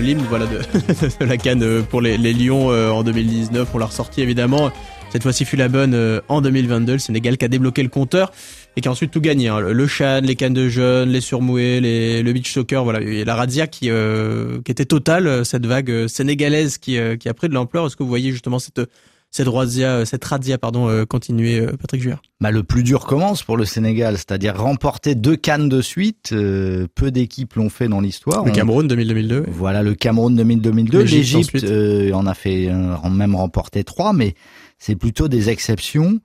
l'hymne 0.00 0.22
voilà, 0.28 0.46
de, 1.20 1.24
la 1.24 1.36
canne 1.36 1.64
euh, 1.64 1.82
pour 1.82 2.00
les, 2.00 2.16
les 2.16 2.32
Lions 2.32 2.70
euh, 2.70 2.90
en 2.90 3.02
2019. 3.02 3.68
On 3.74 3.78
l'a 3.78 3.86
ressorti 3.86 4.22
évidemment. 4.22 4.70
Cette 5.10 5.24
fois-ci 5.24 5.44
fut 5.44 5.56
la 5.56 5.66
bonne 5.66 5.92
euh, 5.92 6.20
en 6.28 6.40
2022. 6.40 6.92
Le 6.92 6.98
Sénégal 7.00 7.36
qui 7.36 7.44
a 7.44 7.48
débloqué 7.48 7.82
le 7.82 7.88
compteur 7.88 8.30
et 8.76 8.80
qui 8.80 8.86
a 8.86 8.92
ensuite 8.92 9.10
tout 9.10 9.20
gagné. 9.20 9.48
Hein. 9.48 9.58
Le 9.58 9.86
Chan, 9.88 10.20
les 10.22 10.36
cannes 10.36 10.54
de 10.54 10.68
jeunes, 10.68 11.08
les 11.08 11.20
surmoués, 11.20 11.80
les, 11.80 12.22
le 12.22 12.32
beach 12.32 12.52
soccer, 12.52 12.84
voilà. 12.84 13.00
Et 13.00 13.24
la 13.24 13.34
razzia 13.34 13.66
qui, 13.66 13.90
euh, 13.90 14.60
était 14.68 14.84
totale, 14.84 15.26
euh, 15.26 15.42
cette 15.42 15.66
vague 15.66 16.06
sénégalaise 16.06 16.78
qui, 16.78 16.96
qui 17.18 17.28
a 17.28 17.34
pris 17.34 17.48
de 17.48 17.54
l'ampleur. 17.54 17.86
Est-ce 17.86 17.96
que 17.96 18.04
vous 18.04 18.08
voyez 18.08 18.30
justement 18.30 18.60
cette 18.60 18.82
cette 19.30 19.48
razzia, 19.48 20.06
cette 20.06 20.24
razzia 20.24 20.56
pardon, 20.56 21.04
continuer, 21.06 21.66
Patrick 21.78 22.02
Juard 22.02 22.22
bah, 22.40 22.50
Le 22.50 22.62
plus 22.62 22.82
dur 22.82 23.04
commence 23.04 23.42
pour 23.42 23.56
le 23.56 23.64
Sénégal, 23.64 24.16
c'est-à-dire 24.16 24.56
remporter 24.56 25.14
deux 25.14 25.36
cannes 25.36 25.68
de 25.68 25.82
suite. 25.82 26.30
peu 26.30 27.10
d'équipes 27.10 27.54
l'ont 27.54 27.68
fait 27.68 27.88
dans 27.88 28.00
l'histoire. 28.00 28.44
Le 28.44 28.52
Cameroun 28.52 28.88
2002. 28.88 29.44
Voilà, 29.48 29.82
le 29.82 29.94
Cameroun 29.94 30.34
2002. 30.34 31.02
L'Égypte 31.02 31.66
en 32.14 32.26
a 32.26 32.34
fait 32.34 32.70
même 33.10 33.34
remporté 33.34 33.84
trois, 33.84 34.12
mais 34.12 34.34
c'est 34.78 34.96
plutôt 34.96 35.28
des 35.28 35.50
exceptions. 35.50 36.20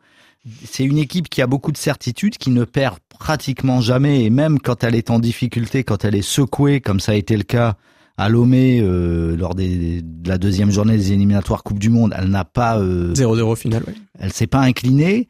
C'est 0.65 0.83
une 0.83 0.97
équipe 0.97 1.29
qui 1.29 1.41
a 1.41 1.47
beaucoup 1.47 1.71
de 1.71 1.77
certitudes, 1.77 2.37
qui 2.37 2.49
ne 2.49 2.63
perd 2.63 2.97
pratiquement 3.19 3.81
jamais, 3.81 4.23
et 4.23 4.29
même 4.29 4.59
quand 4.59 4.83
elle 4.83 4.95
est 4.95 5.11
en 5.11 5.19
difficulté, 5.19 5.83
quand 5.83 6.03
elle 6.03 6.15
est 6.15 6.23
secouée, 6.23 6.81
comme 6.81 6.99
ça 6.99 7.11
a 7.11 7.15
été 7.15 7.37
le 7.37 7.43
cas 7.43 7.75
à 8.21 8.29
Lomé 8.29 8.79
euh, 8.81 9.35
lors 9.35 9.55
des, 9.55 10.03
de 10.03 10.29
la 10.29 10.37
deuxième 10.37 10.69
journée 10.69 10.95
des 10.95 11.11
éliminatoires 11.11 11.63
Coupe 11.63 11.79
du 11.79 11.89
Monde, 11.89 12.13
elle 12.15 12.29
n'a 12.29 12.45
pas 12.45 12.79
0-0 12.79 12.83
euh, 12.83 13.55
final. 13.55 13.83
Oui. 13.87 13.93
Elle 14.19 14.31
s'est 14.31 14.45
pas 14.45 14.59
inclinée. 14.59 15.27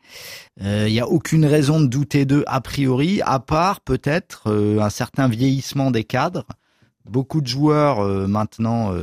Il 0.59 0.67
euh, 0.67 0.89
n'y 0.89 0.99
a 0.99 1.07
aucune 1.07 1.45
raison 1.45 1.79
de 1.79 1.85
douter 1.85 2.25
d'eux 2.25 2.43
a 2.47 2.59
priori, 2.59 3.21
à 3.23 3.39
part 3.39 3.79
peut-être 3.79 4.51
un 4.51 4.89
certain 4.89 5.29
vieillissement 5.29 5.89
des 5.89 6.03
cadres. 6.03 6.45
Beaucoup 7.09 7.39
de 7.39 7.47
joueurs 7.47 8.05
maintenant 8.27 8.93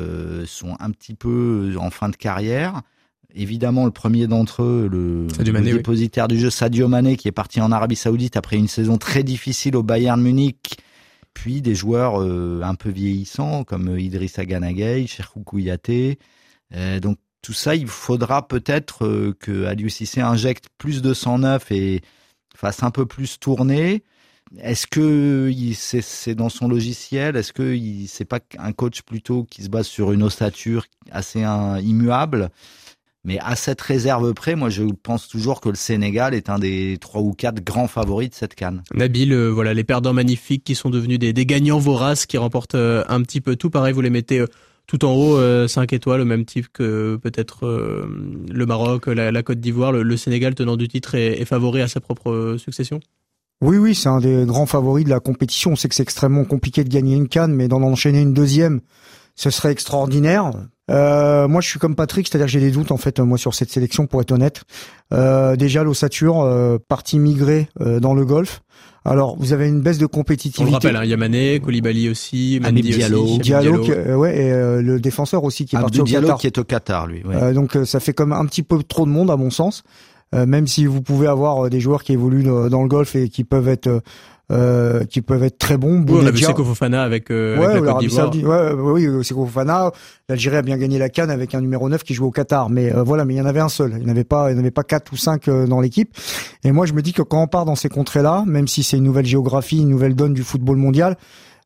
sont 0.46 0.76
un 0.78 0.90
petit 0.90 1.14
peu 1.14 1.74
en 1.78 1.90
fin 1.90 2.10
de 2.10 2.16
carrière. 2.16 2.82
Évidemment, 3.34 3.86
le 3.86 3.90
premier 3.90 4.26
d'entre 4.26 4.62
eux, 4.62 4.88
le, 4.90 5.26
dépositaire 5.62 6.28
du 6.28 6.38
jeu, 6.38 6.50
Sadio 6.50 6.88
Mané, 6.88 7.16
qui 7.16 7.28
est 7.28 7.32
parti 7.32 7.60
en 7.60 7.72
Arabie 7.72 7.96
Saoudite 7.96 8.36
après 8.36 8.56
une 8.56 8.68
saison 8.68 8.98
très 8.98 9.22
difficile 9.22 9.76
au 9.76 9.82
Bayern 9.82 10.20
Munich. 10.20 10.76
Puis 11.40 11.62
des 11.62 11.76
joueurs 11.76 12.20
euh, 12.20 12.62
un 12.64 12.74
peu 12.74 12.90
vieillissants 12.90 13.62
comme 13.62 13.90
euh, 13.90 14.00
Idrissa 14.00 14.44
Ganagay, 14.44 15.06
Cherkou 15.06 15.44
Kouyaté. 15.44 16.18
Euh, 16.74 16.98
donc 16.98 17.16
tout 17.42 17.52
ça, 17.52 17.76
il 17.76 17.86
faudra 17.86 18.48
peut-être 18.48 19.32
que 19.38 19.64
Aliou 19.66 19.88
Cissé 19.88 20.20
injecte 20.20 20.64
plus 20.78 21.00
de 21.00 21.14
sang 21.14 21.38
neuf 21.38 21.70
et 21.70 22.02
fasse 22.56 22.82
un 22.82 22.90
peu 22.90 23.06
plus 23.06 23.38
tourner. 23.38 24.02
Est-ce 24.58 24.88
que 24.88 25.52
c'est 26.02 26.34
dans 26.34 26.48
son 26.48 26.66
logiciel? 26.66 27.36
Est-ce 27.36 27.52
que 27.52 27.78
c'est 28.08 28.24
pas 28.24 28.40
un 28.58 28.72
coach 28.72 29.02
plutôt 29.02 29.44
qui 29.44 29.62
se 29.62 29.68
base 29.68 29.86
sur 29.86 30.10
une 30.10 30.24
ossature 30.24 30.86
assez 31.12 31.42
immuable? 31.42 32.50
Mais 33.24 33.38
à 33.40 33.56
cette 33.56 33.80
réserve 33.80 34.32
près, 34.32 34.54
moi, 34.54 34.70
je 34.70 34.84
pense 35.02 35.28
toujours 35.28 35.60
que 35.60 35.68
le 35.68 35.74
Sénégal 35.74 36.34
est 36.34 36.48
un 36.48 36.58
des 36.58 36.98
trois 37.00 37.20
ou 37.20 37.32
quatre 37.32 37.62
grands 37.62 37.88
favoris 37.88 38.30
de 38.30 38.34
cette 38.34 38.54
canne. 38.54 38.82
Nabil, 38.94 39.32
euh, 39.32 39.48
voilà, 39.48 39.74
les 39.74 39.84
perdants 39.84 40.12
magnifiques 40.12 40.64
qui 40.64 40.74
sont 40.74 40.90
devenus 40.90 41.18
des, 41.18 41.32
gagnants 41.46 41.78
voraces, 41.78 42.26
qui 42.26 42.38
remportent 42.38 42.76
euh, 42.76 43.04
un 43.08 43.20
petit 43.22 43.40
peu 43.40 43.56
tout. 43.56 43.70
Pareil, 43.70 43.92
vous 43.92 44.00
les 44.00 44.10
mettez 44.10 44.40
euh, 44.40 44.46
tout 44.86 45.04
en 45.04 45.12
haut, 45.12 45.68
5 45.68 45.92
étoiles, 45.92 46.22
au 46.22 46.24
même 46.24 46.46
type 46.46 46.68
que 46.72 47.16
peut-être 47.16 47.66
le 47.66 48.64
Maroc, 48.64 49.06
la, 49.06 49.42
Côte 49.42 49.60
d'Ivoire. 49.60 49.92
Le, 49.92 50.16
Sénégal, 50.16 50.54
tenant 50.54 50.78
du 50.78 50.88
titre, 50.88 51.14
est, 51.14 51.38
est 51.38 51.44
favori 51.44 51.82
à 51.82 51.88
sa 51.88 52.00
propre 52.00 52.56
succession 52.58 52.98
oui, 53.60 53.76
oui, 53.76 53.94
c'est 53.94 54.08
un 54.08 54.20
des 54.20 54.44
grands 54.46 54.66
favoris 54.66 55.04
de 55.04 55.10
la 55.10 55.18
compétition. 55.18 55.72
On 55.72 55.76
sait 55.76 55.88
que 55.88 55.94
c'est 55.94 56.04
extrêmement 56.04 56.44
compliqué 56.44 56.84
de 56.84 56.88
gagner 56.88 57.16
une 57.16 57.28
canne, 57.28 57.52
mais 57.52 57.66
d'en 57.66 57.82
enchaîner 57.82 58.20
une 58.20 58.32
deuxième, 58.32 58.80
ce 59.34 59.50
serait 59.50 59.72
extraordinaire. 59.72 60.52
Euh, 60.90 61.48
moi, 61.48 61.60
je 61.60 61.68
suis 61.68 61.78
comme 61.78 61.94
Patrick, 61.94 62.28
c'est-à-dire 62.28 62.46
que 62.46 62.52
j'ai 62.52 62.60
des 62.60 62.70
doutes 62.70 62.92
en 62.92 62.96
fait 62.96 63.20
moi 63.20 63.38
sur 63.38 63.54
cette 63.54 63.70
sélection 63.70 64.06
pour 64.06 64.20
être 64.20 64.32
honnête. 64.32 64.62
Euh, 65.12 65.56
déjà 65.56 65.82
l'ossature, 65.82 66.40
euh, 66.40 66.78
partie 66.88 67.18
migrée 67.18 67.68
euh, 67.80 68.00
dans 68.00 68.14
le 68.14 68.24
golf. 68.24 68.60
Alors, 69.04 69.36
vous 69.38 69.52
avez 69.52 69.68
une 69.68 69.80
baisse 69.80 69.98
de 69.98 70.06
compétitivité. 70.06 70.62
On 70.62 70.66
le 70.66 70.72
rappelle, 70.72 70.96
hein, 70.96 71.04
Yamané, 71.04 71.60
Koulibaly 71.60 72.10
aussi, 72.10 72.60
Mendy 72.62 72.82
Diallo, 72.82 73.22
aussi, 73.22 73.38
Diallo, 73.38 73.78
Qui, 73.80 73.92
euh, 73.92 74.16
ouais, 74.16 74.38
et 74.38 74.52
euh, 74.52 74.82
le 74.82 75.00
défenseur 75.00 75.44
aussi 75.44 75.64
qui 75.64 75.76
est 75.76 75.80
parti 75.80 76.00
au 76.00 76.04
Diallo 76.04 76.34
qui 76.36 76.46
est 76.46 76.58
au 76.58 76.64
Qatar, 76.64 77.06
lui. 77.06 77.22
Ouais. 77.24 77.54
donc, 77.54 77.76
ça 77.84 78.00
fait 78.00 78.12
comme 78.12 78.32
un 78.32 78.44
petit 78.44 78.62
peu 78.62 78.82
trop 78.82 79.06
de 79.06 79.10
monde 79.10 79.30
à 79.30 79.36
mon 79.36 79.50
sens. 79.50 79.82
même 80.34 80.66
si 80.66 80.84
vous 80.84 81.00
pouvez 81.00 81.26
avoir 81.26 81.70
des 81.70 81.80
joueurs 81.80 82.02
qui 82.02 82.12
évoluent 82.12 82.44
dans 82.44 82.82
le 82.82 82.88
golf 82.88 83.16
et 83.16 83.30
qui 83.30 83.44
peuvent 83.44 83.68
être 83.68 84.02
euh, 84.50 85.04
qui 85.04 85.20
peuvent 85.20 85.42
être 85.42 85.58
très 85.58 85.76
bons. 85.76 86.04
Oui, 86.08 86.20
on 86.22 86.26
a 86.26 86.30
vu 86.30 86.38
Seko 86.38 86.64
Fofana 86.64 87.02
avec, 87.02 87.30
euh, 87.30 87.58
ouais, 87.58 87.80
la 87.80 87.92
Côte 87.92 88.00
d'Ivoire. 88.00 88.34
Ouais, 88.34 88.72
oui, 88.72 89.24
Seko 89.24 89.44
Fofana. 89.46 89.92
L'Algérie 90.30 90.56
a 90.56 90.62
bien 90.62 90.76
gagné 90.76 90.98
la 90.98 91.08
canne 91.08 91.30
avec 91.30 91.54
un 91.54 91.62
numéro 91.62 91.88
9 91.88 92.02
qui 92.02 92.12
joue 92.12 92.26
au 92.26 92.30
Qatar. 92.30 92.68
Mais 92.68 92.94
euh, 92.94 93.02
voilà, 93.02 93.24
mais 93.24 93.34
il 93.34 93.36
y 93.38 93.40
en 93.40 93.46
avait 93.46 93.60
un 93.60 93.70
seul. 93.70 93.94
Il 93.98 94.04
n'y 94.04 94.10
avait 94.10 94.24
pas, 94.24 94.50
il 94.50 94.54
n'y 94.54 94.60
avait 94.60 94.70
pas 94.70 94.84
quatre 94.84 95.12
ou 95.12 95.16
cinq 95.16 95.48
euh, 95.48 95.66
dans 95.66 95.80
l'équipe. 95.80 96.14
Et 96.64 96.72
moi, 96.72 96.84
je 96.84 96.92
me 96.92 97.00
dis 97.00 97.14
que 97.14 97.22
quand 97.22 97.42
on 97.42 97.46
part 97.46 97.64
dans 97.64 97.76
ces 97.76 97.88
contrées-là, 97.88 98.44
même 98.46 98.68
si 98.68 98.82
c'est 98.82 98.98
une 98.98 99.04
nouvelle 99.04 99.24
géographie, 99.24 99.80
une 99.80 99.88
nouvelle 99.88 100.14
donne 100.14 100.34
du 100.34 100.42
football 100.42 100.76
mondial, 100.76 101.16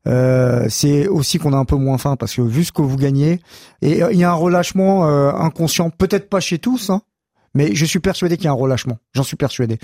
euh, 0.07 0.65
c'est 0.69 1.07
aussi 1.07 1.39
qu'on 1.39 1.51
a 1.51 1.57
un 1.57 1.65
peu 1.65 1.75
moins 1.75 1.97
faim 1.97 2.15
parce 2.17 2.35
que 2.35 2.41
vu 2.41 2.63
ce 2.63 2.71
que 2.71 2.81
vous 2.81 2.97
gagnez, 2.97 3.41
et 3.81 4.01
il 4.11 4.17
y 4.17 4.23
a 4.23 4.31
un 4.31 4.35
relâchement 4.35 5.05
inconscient, 5.05 5.89
peut-être 5.89 6.29
pas 6.29 6.39
chez 6.39 6.57
tous, 6.57 6.89
hein, 6.89 7.01
mais 7.53 7.75
je 7.75 7.85
suis 7.85 7.99
persuadé 7.99 8.37
qu'il 8.37 8.45
y 8.45 8.47
a 8.47 8.51
un 8.51 8.55
relâchement. 8.55 8.97
J'en 9.13 9.23
suis 9.23 9.37
persuadé. 9.37 9.77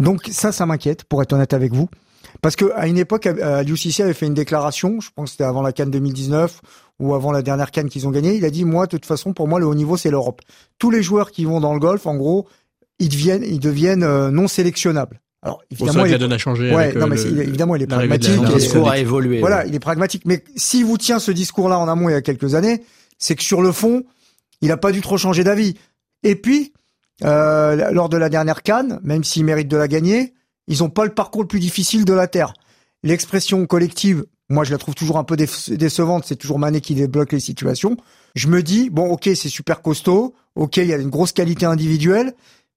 Donc 0.00 0.28
ça, 0.30 0.50
ça 0.52 0.66
m'inquiète, 0.66 1.04
pour 1.04 1.22
être 1.22 1.32
honnête 1.32 1.52
avec 1.52 1.72
vous. 1.72 1.88
Parce 2.42 2.56
que 2.56 2.72
à 2.74 2.86
une 2.86 2.98
époque, 2.98 3.26
Aliou 3.26 3.76
Cissé 3.76 4.02
avait 4.02 4.14
fait 4.14 4.26
une 4.26 4.34
déclaration, 4.34 5.00
je 5.00 5.10
pense 5.14 5.26
que 5.26 5.30
c'était 5.32 5.44
avant 5.44 5.62
la 5.62 5.72
Cannes 5.72 5.90
2019 5.90 6.60
ou 7.00 7.14
avant 7.14 7.32
la 7.32 7.42
dernière 7.42 7.70
Cannes 7.70 7.88
qu'ils 7.88 8.06
ont 8.06 8.10
gagnée. 8.10 8.34
Il 8.34 8.44
a 8.44 8.50
dit 8.50 8.64
moi, 8.64 8.86
de 8.86 8.90
toute 8.90 9.06
façon, 9.06 9.32
pour 9.32 9.48
moi, 9.48 9.58
le 9.58 9.66
haut 9.66 9.74
niveau, 9.74 9.96
c'est 9.96 10.10
l'Europe. 10.10 10.40
Tous 10.78 10.90
les 10.90 11.02
joueurs 11.02 11.30
qui 11.30 11.44
vont 11.44 11.60
dans 11.60 11.74
le 11.74 11.80
golf, 11.80 12.06
en 12.06 12.16
gros, 12.16 12.46
ils 12.98 13.08
deviennent, 13.08 13.44
ils 13.44 13.60
deviennent 13.60 14.04
euh, 14.04 14.30
non 14.30 14.48
sélectionnables. 14.48 15.20
Alors 15.42 15.62
évidemment, 15.70 16.06
il, 16.06 16.14
a 16.14 16.38
changé. 16.38 16.74
Ouais, 16.74 16.94
non, 16.94 17.06
mais 17.06 17.20
évidemment, 17.20 17.76
il 17.76 17.82
est 17.82 17.86
pragmatique. 17.86 18.40
Le 18.40 18.54
discours 18.54 18.88
a 18.88 18.98
évolué. 18.98 19.40
Voilà, 19.40 19.66
il 19.66 19.74
est 19.74 19.80
pragmatique. 19.80 20.22
Mais 20.24 20.42
si 20.56 20.82
vous 20.82 20.96
tient 20.96 21.18
ce 21.18 21.30
discours-là 21.30 21.78
en 21.78 21.86
amont 21.86 22.08
il 22.08 22.12
y 22.12 22.16
a 22.16 22.22
quelques 22.22 22.54
années, 22.54 22.82
c'est 23.18 23.36
que 23.36 23.42
sur 23.42 23.60
le 23.60 23.70
fond, 23.70 24.04
il 24.62 24.68
n'a 24.68 24.78
pas 24.78 24.90
dû 24.90 25.02
trop 25.02 25.18
changer 25.18 25.44
d'avis. 25.44 25.76
Et 26.22 26.34
puis, 26.34 26.72
euh, 27.24 27.90
lors 27.90 28.08
de 28.08 28.16
la 28.16 28.30
dernière 28.30 28.62
canne, 28.62 29.00
même 29.04 29.22
s'ils 29.22 29.44
méritent 29.44 29.68
de 29.68 29.76
la 29.76 29.86
gagner, 29.86 30.32
ils 30.66 30.78
n'ont 30.78 30.90
pas 30.90 31.04
le 31.04 31.14
parcours 31.14 31.42
le 31.42 31.48
plus 31.48 31.60
difficile 31.60 32.04
de 32.04 32.12
la 32.12 32.26
terre. 32.26 32.54
L'expression 33.02 33.66
collective, 33.66 34.24
moi 34.48 34.64
je 34.64 34.72
la 34.72 34.78
trouve 34.78 34.94
toujours 34.94 35.18
un 35.18 35.24
peu 35.24 35.36
décevante. 35.36 36.24
C'est 36.26 36.36
toujours 36.36 36.58
Mané 36.58 36.80
qui 36.80 36.94
débloque 36.94 37.32
les 37.32 37.40
situations. 37.40 37.96
Je 38.34 38.48
me 38.48 38.62
dis 38.62 38.90
bon, 38.90 39.10
ok, 39.10 39.24
c'est 39.34 39.48
super 39.48 39.82
costaud. 39.82 40.34
Ok, 40.54 40.76
il 40.78 40.86
y 40.86 40.92
a 40.92 40.96
une 40.96 41.10
grosse 41.10 41.32
qualité 41.32 41.66
individuelle, 41.66 42.34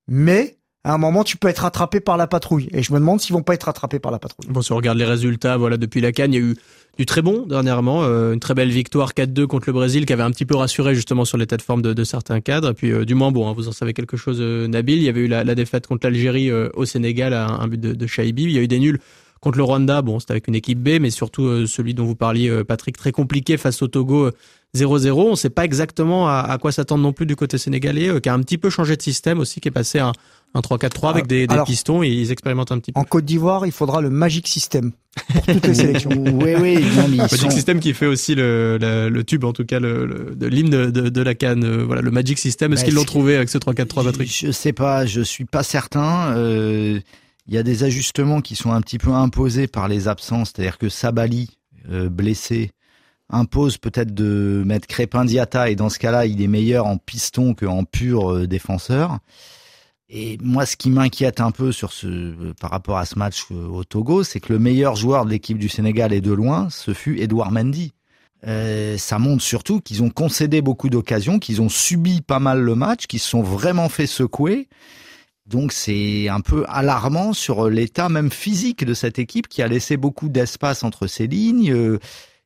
mais 0.07 0.56
à 0.87 0.93
un 0.93 0.97
moment, 0.97 1.25
tu 1.25 1.35
peux 1.35 1.49
être 1.49 1.59
rattrapé 1.59 1.99
par 1.99 2.15
la 2.15 2.27
patrouille. 2.27 2.69
Et 2.71 2.81
je 2.81 2.93
me 2.93 2.99
demande 2.99 3.19
s'ils 3.19 3.33
vont 3.33 3.43
pas 3.43 3.53
être 3.53 3.63
rattrapés 3.63 3.99
par 3.99 4.09
la 4.09 4.19
patrouille. 4.19 4.47
Bon, 4.49 4.61
si 4.61 4.71
on 4.71 4.77
regarde 4.77 4.97
les 4.97 5.03
résultats, 5.03 5.57
voilà, 5.57 5.75
depuis 5.75 5.99
la 5.99 6.13
Cannes, 6.13 6.33
il 6.33 6.39
y 6.39 6.41
a 6.41 6.45
eu 6.45 6.55
du 6.97 7.05
très 7.05 7.21
bon 7.21 7.45
dernièrement, 7.45 8.05
euh, 8.05 8.31
une 8.31 8.39
très 8.39 8.53
belle 8.53 8.69
victoire 8.69 9.11
4-2 9.11 9.47
contre 9.47 9.67
le 9.67 9.73
Brésil 9.73 10.05
qui 10.05 10.13
avait 10.13 10.23
un 10.23 10.31
petit 10.31 10.45
peu 10.45 10.55
rassuré 10.55 10.95
justement 10.95 11.25
sur 11.25 11.37
l'état 11.37 11.57
de 11.57 11.61
forme 11.61 11.81
de, 11.81 12.03
certains 12.05 12.39
cadres. 12.39 12.69
Et 12.69 12.73
puis 12.73 12.93
euh, 12.93 13.03
du 13.03 13.15
moins 13.15 13.33
bon, 13.33 13.49
hein, 13.49 13.53
vous 13.53 13.67
en 13.67 13.73
savez 13.73 13.93
quelque 13.93 14.15
chose, 14.15 14.37
euh, 14.39 14.69
Nabil. 14.69 14.99
Il 14.99 15.03
y 15.03 15.09
avait 15.09 15.19
eu 15.19 15.27
la, 15.27 15.43
défaite 15.55 15.87
contre 15.87 16.07
l'Algérie 16.07 16.53
au 16.53 16.85
Sénégal 16.85 17.33
à 17.33 17.47
un, 17.47 17.67
but 17.67 17.81
de, 17.81 17.93
de. 17.93 18.07
Il 18.17 18.51
y 18.51 18.57
a 18.57 18.61
eu 18.61 18.69
des 18.69 18.79
nuls 18.79 18.99
contre 19.41 19.57
le 19.57 19.63
Rwanda. 19.63 20.01
Bon, 20.01 20.19
c'était 20.19 20.31
avec 20.31 20.47
une 20.47 20.55
équipe 20.55 20.79
B, 20.79 20.99
mais 20.99 21.09
surtout 21.09 21.65
celui 21.67 21.93
dont 21.93 22.05
vous 22.05 22.15
parliez, 22.15 22.63
Patrick, 22.63 22.97
très 22.97 23.11
compliqué 23.11 23.57
face 23.57 23.81
au 23.81 23.87
Togo. 23.87 24.31
0-0, 24.75 25.11
on 25.11 25.31
ne 25.31 25.35
sait 25.35 25.49
pas 25.49 25.63
exactement 25.63 26.27
à, 26.27 26.39
à 26.39 26.57
quoi 26.57 26.71
s'attendre 26.71 27.01
non 27.01 27.13
plus 27.13 27.25
du 27.25 27.35
côté 27.35 27.57
sénégalais, 27.57 28.19
qui 28.21 28.29
a 28.29 28.33
un 28.33 28.41
petit 28.41 28.57
peu 28.57 28.69
changé 28.69 28.97
de 28.97 29.01
système 29.01 29.39
aussi, 29.39 29.61
qui 29.61 29.69
est 29.69 29.71
passé 29.71 29.99
à 29.99 30.11
un 30.53 30.61
3-4-3 30.61 31.09
avec 31.09 31.27
des, 31.27 31.47
des 31.47 31.57
pistons 31.65 32.03
et 32.03 32.07
ils 32.07 32.31
expérimentent 32.31 32.71
un 32.71 32.79
petit 32.79 32.91
peu. 32.91 32.99
En 32.99 33.03
Côte 33.03 33.25
d'Ivoire, 33.25 33.65
il 33.65 33.71
faudra 33.71 34.01
le 34.01 34.09
Magic 34.09 34.47
System 34.47 34.91
pour 35.31 35.45
toutes 35.45 35.67
les 35.67 35.73
sélections. 35.73 36.09
oui, 36.11 36.55
oui. 36.59 36.75
le 36.75 37.17
Magic 37.17 37.51
System 37.51 37.79
qui 37.79 37.93
fait 37.93 38.05
aussi 38.05 38.35
le, 38.35 38.77
le, 38.79 39.23
tube, 39.23 39.43
en 39.43 39.53
tout 39.53 39.65
cas, 39.65 39.79
le, 39.79 40.33
de 40.35 40.47
l'hymne 40.47 40.69
de, 40.69 41.09
de, 41.09 41.21
la 41.21 41.35
canne. 41.35 41.63
Euh, 41.63 41.83
voilà, 41.85 42.01
le 42.01 42.11
Magic 42.11 42.37
System. 42.39 42.73
Est-ce 42.73 42.81
bah, 42.81 42.85
qu'ils 42.87 42.95
l'ont 42.95 43.05
trouvé 43.05 43.35
avec 43.35 43.49
ce 43.49 43.57
3-4-3, 43.57 44.05
Patrick? 44.05 44.35
Je 44.45 44.51
sais 44.51 44.73
pas, 44.73 45.05
je 45.05 45.21
suis 45.21 45.45
pas 45.45 45.63
certain. 45.63 46.33
Euh, 46.35 46.99
il 47.47 47.53
y 47.53 47.57
a 47.57 47.63
des 47.63 47.83
ajustements 47.83 48.41
qui 48.41 48.55
sont 48.55 48.71
un 48.71 48.81
petit 48.81 48.97
peu 48.97 49.11
imposés 49.11 49.67
par 49.67 49.87
les 49.87 50.07
absences, 50.07 50.51
c'est-à-dire 50.53 50.77
que 50.77 50.89
Sabali, 50.89 51.57
euh, 51.89 52.09
blessé, 52.09 52.71
impose 53.29 53.77
peut-être 53.77 54.13
de 54.13 54.63
mettre 54.65 54.87
Crépin 54.87 55.25
Diata 55.25 55.69
et 55.69 55.75
dans 55.75 55.89
ce 55.89 55.99
cas-là, 55.99 56.25
il 56.25 56.41
est 56.41 56.47
meilleur 56.47 56.85
en 56.85 56.97
piston 56.97 57.53
qu'en 57.53 57.83
pur 57.83 58.47
défenseur. 58.47 59.19
Et 60.09 60.37
moi, 60.41 60.65
ce 60.65 60.77
qui 60.77 60.89
m'inquiète 60.89 61.41
un 61.41 61.51
peu 61.51 61.73
sur 61.73 61.91
ce, 61.91 62.53
par 62.61 62.71
rapport 62.71 62.97
à 62.97 63.05
ce 63.05 63.19
match 63.19 63.43
euh, 63.51 63.67
au 63.67 63.83
Togo, 63.83 64.23
c'est 64.23 64.39
que 64.39 64.53
le 64.53 64.59
meilleur 64.59 64.95
joueur 64.95 65.25
de 65.25 65.31
l'équipe 65.31 65.57
du 65.57 65.67
Sénégal 65.67 66.13
et 66.13 66.21
de 66.21 66.31
loin, 66.31 66.69
ce 66.69 66.93
fut 66.93 67.19
Edouard 67.19 67.51
Mendy. 67.51 67.93
Euh, 68.45 68.97
ça 68.97 69.19
montre 69.19 69.43
surtout 69.43 69.81
qu'ils 69.81 70.03
ont 70.03 70.09
concédé 70.09 70.61
beaucoup 70.61 70.89
d'occasions, 70.89 71.39
qu'ils 71.39 71.61
ont 71.61 71.67
subi 71.67 72.21
pas 72.21 72.39
mal 72.39 72.61
le 72.61 72.75
match, 72.75 73.07
qu'ils 73.07 73.19
se 73.19 73.27
sont 73.27 73.41
vraiment 73.41 73.89
fait 73.89 74.07
secouer. 74.07 74.69
Donc 75.47 75.71
c'est 75.71 76.27
un 76.27 76.41
peu 76.41 76.65
alarmant 76.67 77.33
sur 77.33 77.69
l'état 77.69 78.09
même 78.09 78.31
physique 78.31 78.83
de 78.83 78.93
cette 78.93 79.17
équipe 79.17 79.47
qui 79.47 79.61
a 79.61 79.67
laissé 79.67 79.95
beaucoup 79.95 80.29
d'espace 80.29 80.83
entre 80.83 81.07
ses 81.07 81.27
lignes. 81.27 81.71
Euh, 81.71 81.99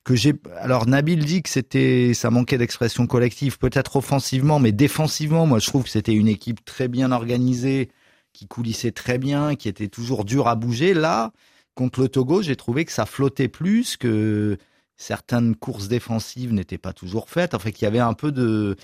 que 0.04 0.16
j'ai. 0.16 0.34
Alors 0.58 0.88
Nabil 0.88 1.24
dit 1.26 1.44
que 1.44 1.50
c'était, 1.50 2.14
ça 2.14 2.32
manquait 2.32 2.58
d'expression 2.58 3.06
collective, 3.08 3.58
peut-être 3.60 3.98
offensivement, 3.98 4.60
mais 4.60 4.72
défensivement, 4.72 5.46
moi 5.46 5.60
je 5.60 5.68
trouve 5.68 5.84
que 5.84 5.90
c'était 5.90 6.14
une 6.14 6.28
équipe 6.28 6.66
très 6.66 6.88
bien 6.88 7.12
organisée, 7.12 7.90
qui 8.34 8.48
coulissait 8.48 8.92
très 8.92 9.18
bien, 9.18 9.56
qui 9.56 9.70
était 9.70 9.88
toujours 9.88 10.26
dur 10.26 10.48
à 10.48 10.56
bouger. 10.56 10.94
Là, 10.94 11.32
contre 11.76 12.02
le 12.02 12.10
Togo, 12.10 12.42
j'ai 12.42 12.56
trouvé 12.56 12.86
que 12.86 12.92
ça 12.92 13.06
flottait 13.06 13.48
plus, 13.48 13.98
que 13.98 14.58
certaines 14.98 15.56
courses 15.56 15.88
défensives 15.88 16.54
n'étaient 16.54 16.78
pas 16.78 16.94
toujours 16.94 17.30
faites. 17.30 17.54
Enfin, 17.54 17.72
qu'il 17.72 17.84
y 17.84 17.88
avait 17.88 18.00
un 18.00 18.14
peu 18.14 18.32
de 18.32 18.76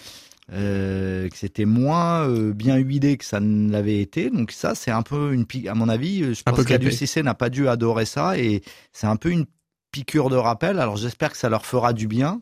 euh, 0.53 1.27
que 1.29 1.37
c'était 1.37 1.65
moins 1.65 2.27
euh, 2.27 2.53
bien 2.53 2.77
huilé 2.77 3.17
que 3.17 3.25
ça 3.25 3.39
ne 3.39 3.71
l'avait 3.71 3.99
été. 3.99 4.29
Donc 4.29 4.51
ça, 4.51 4.75
c'est 4.75 4.91
un 4.91 5.03
peu 5.03 5.33
une 5.33 5.45
pique. 5.45 5.67
À 5.67 5.75
mon 5.75 5.89
avis, 5.89 6.33
je 6.33 6.43
pense 6.43 6.63
que 6.63 6.89
Cissé 6.91 7.23
n'a 7.23 7.33
pas 7.33 7.49
dû 7.49 7.67
adorer 7.67 8.05
ça 8.05 8.37
et 8.37 8.61
c'est 8.93 9.07
un 9.07 9.17
peu 9.17 9.31
une 9.31 9.45
piqûre 9.91 10.29
de 10.29 10.35
rappel. 10.35 10.79
Alors 10.79 10.97
j'espère 10.97 11.31
que 11.31 11.37
ça 11.37 11.49
leur 11.49 11.65
fera 11.65 11.93
du 11.93 12.07
bien. 12.07 12.41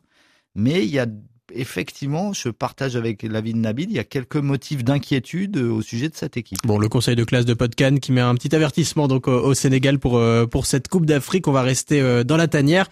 Mais 0.56 0.84
il 0.86 0.90
y 0.92 1.00
a 1.00 1.08
effectivement, 1.56 2.34
je 2.34 2.50
partage 2.50 2.96
avec 2.96 3.26
David 3.26 3.56
de 3.56 3.62
Nabil, 3.62 3.90
il 3.90 3.96
y 3.96 4.00
a 4.00 4.04
quelques 4.04 4.36
motifs 4.36 4.84
d'inquiétude 4.84 5.58
au 5.58 5.82
sujet 5.82 6.10
de 6.10 6.16
cette 6.16 6.38
équipe. 6.38 6.60
Bon, 6.66 6.78
le 6.78 6.90
conseil 6.90 7.16
de 7.16 7.24
classe 7.24 7.46
de 7.46 7.54
Podcan 7.54 7.98
qui 7.98 8.12
met 8.12 8.22
un 8.22 8.36
petit 8.36 8.56
avertissement 8.56 9.08
donc 9.08 9.28
au, 9.28 9.54
Sénégal 9.54 10.00
pour 10.00 10.18
euh, 10.18 10.46
pour 10.46 10.66
cette 10.66 10.88
Coupe 10.88 11.06
d'Afrique. 11.06 11.48
On 11.48 11.52
va 11.52 11.62
rester 11.62 12.02
euh, 12.02 12.24
dans 12.24 12.38
la 12.38 12.48
tanière. 12.48 12.88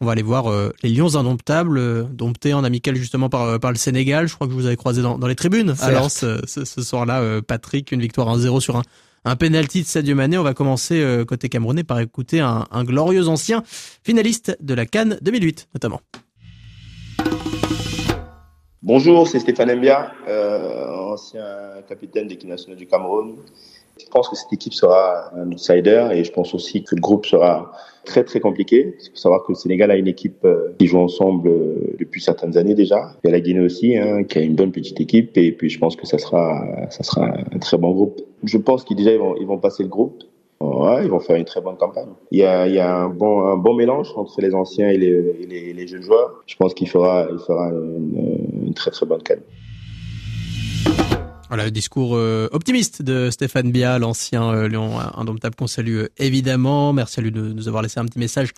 On 0.00 0.06
va 0.06 0.12
aller 0.12 0.22
voir 0.22 0.50
euh, 0.50 0.72
les 0.82 0.90
Lions 0.90 1.14
indomptables, 1.16 2.08
domptés 2.14 2.54
en 2.54 2.64
amical 2.64 2.96
justement 2.96 3.28
par 3.28 3.60
par 3.60 3.70
le 3.70 3.78
Sénégal. 3.78 4.28
Je 4.28 4.34
crois 4.34 4.46
que 4.46 4.52
vous 4.52 4.66
avez 4.66 4.76
croisé 4.76 5.02
dans, 5.02 5.18
dans 5.18 5.28
les 5.28 5.36
tribunes 5.36 5.74
Alors 5.80 6.10
ce, 6.10 6.40
ce 6.46 6.64
soir-là. 6.82 7.40
Patrick, 7.42 7.92
une 7.92 8.00
victoire 8.00 8.36
1-0 8.36 8.60
sur 8.60 8.76
un 8.76 8.82
un 9.24 9.36
penalty 9.36 9.82
de 9.82 9.86
Sadio 9.86 10.14
Mané. 10.14 10.38
On 10.38 10.42
va 10.42 10.54
commencer 10.54 11.00
euh, 11.00 11.24
côté 11.24 11.48
camerounais 11.48 11.84
par 11.84 12.00
écouter 12.00 12.40
un, 12.40 12.66
glorieux 12.84 13.28
ancien 13.28 13.62
finaliste 14.02 14.56
de 14.60 14.74
la 14.74 14.86
Cannes 14.86 15.18
2008 15.22 15.68
notamment. 15.74 16.00
Bonjour, 18.84 19.28
c'est 19.28 19.38
Stéphane 19.38 19.76
Mbia, 19.76 20.10
euh, 20.26 21.12
ancien 21.12 21.46
capitaine 21.88 22.26
d'équipe 22.26 22.48
nationale 22.48 22.76
du 22.76 22.88
Cameroun. 22.88 23.36
Je 23.96 24.06
pense 24.10 24.28
que 24.28 24.34
cette 24.34 24.52
équipe 24.52 24.74
sera 24.74 25.32
un 25.36 25.52
outsider 25.52 26.08
et 26.12 26.24
je 26.24 26.32
pense 26.32 26.52
aussi 26.52 26.82
que 26.82 26.96
le 26.96 27.00
groupe 27.00 27.24
sera 27.24 27.70
très 28.04 28.24
très 28.24 28.40
compliqué. 28.40 28.96
Il 29.00 29.10
faut 29.10 29.16
savoir 29.16 29.44
que 29.44 29.52
le 29.52 29.54
Sénégal 29.54 29.92
a 29.92 29.96
une 29.96 30.08
équipe 30.08 30.44
euh, 30.44 30.74
qui 30.80 30.88
joue 30.88 30.98
ensemble 30.98 31.48
euh, 31.48 31.94
depuis 32.00 32.20
certaines 32.20 32.58
années 32.58 32.74
déjà. 32.74 33.12
Il 33.22 33.28
y 33.28 33.30
a 33.30 33.30
la 33.30 33.40
Guinée 33.40 33.60
aussi, 33.60 33.96
hein, 33.96 34.24
qui 34.24 34.38
a 34.38 34.40
une 34.40 34.56
bonne 34.56 34.72
petite 34.72 35.00
équipe. 35.00 35.38
Et 35.38 35.52
puis 35.52 35.70
je 35.70 35.78
pense 35.78 35.94
que 35.94 36.04
ça 36.04 36.18
sera, 36.18 36.66
ça 36.90 37.04
sera 37.04 37.28
un 37.52 37.58
très 37.60 37.78
bon 37.78 37.92
groupe. 37.92 38.20
Je 38.42 38.58
pense 38.58 38.82
qu'ils 38.82 38.96
déjà 38.96 39.12
ils 39.12 39.18
vont, 39.20 39.36
ils 39.36 39.46
vont 39.46 39.58
passer 39.58 39.84
le 39.84 39.90
groupe. 39.90 40.24
Ils 41.02 41.08
vont 41.08 41.20
faire 41.20 41.36
une 41.36 41.44
très 41.44 41.60
bonne 41.60 41.76
campagne. 41.76 42.10
Il 42.30 42.38
y 42.38 42.44
a, 42.44 42.96
un 42.96 43.08
bon, 43.08 43.74
mélange 43.74 44.12
entre 44.16 44.40
les 44.40 44.54
anciens 44.54 44.88
et 44.88 44.96
les, 44.96 45.86
jeunes 45.86 46.02
joueurs. 46.02 46.42
Je 46.46 46.56
pense 46.56 46.74
qu'il 46.74 46.88
fera, 46.88 47.26
une, 47.28 48.72
très 48.74 48.90
très 48.90 49.06
bonne 49.06 49.22
canne. 49.22 49.40
Voilà 51.52 51.66
le 51.66 51.70
discours 51.70 52.16
euh, 52.16 52.48
optimiste 52.52 53.02
de 53.02 53.28
Stéphane 53.28 53.70
Bia, 53.70 53.98
l'ancien 53.98 54.54
euh, 54.54 54.68
Lion 54.68 54.98
indomptable 55.18 55.54
qu'on 55.54 55.66
salue 55.66 55.96
euh, 55.96 56.08
évidemment. 56.16 56.94
Merci 56.94 57.20
à 57.20 57.22
lui 57.22 57.30
de 57.30 57.42
nous 57.42 57.68
avoir 57.68 57.82
laissé 57.82 58.00
un 58.00 58.06
petit 58.06 58.18
message 58.18 58.52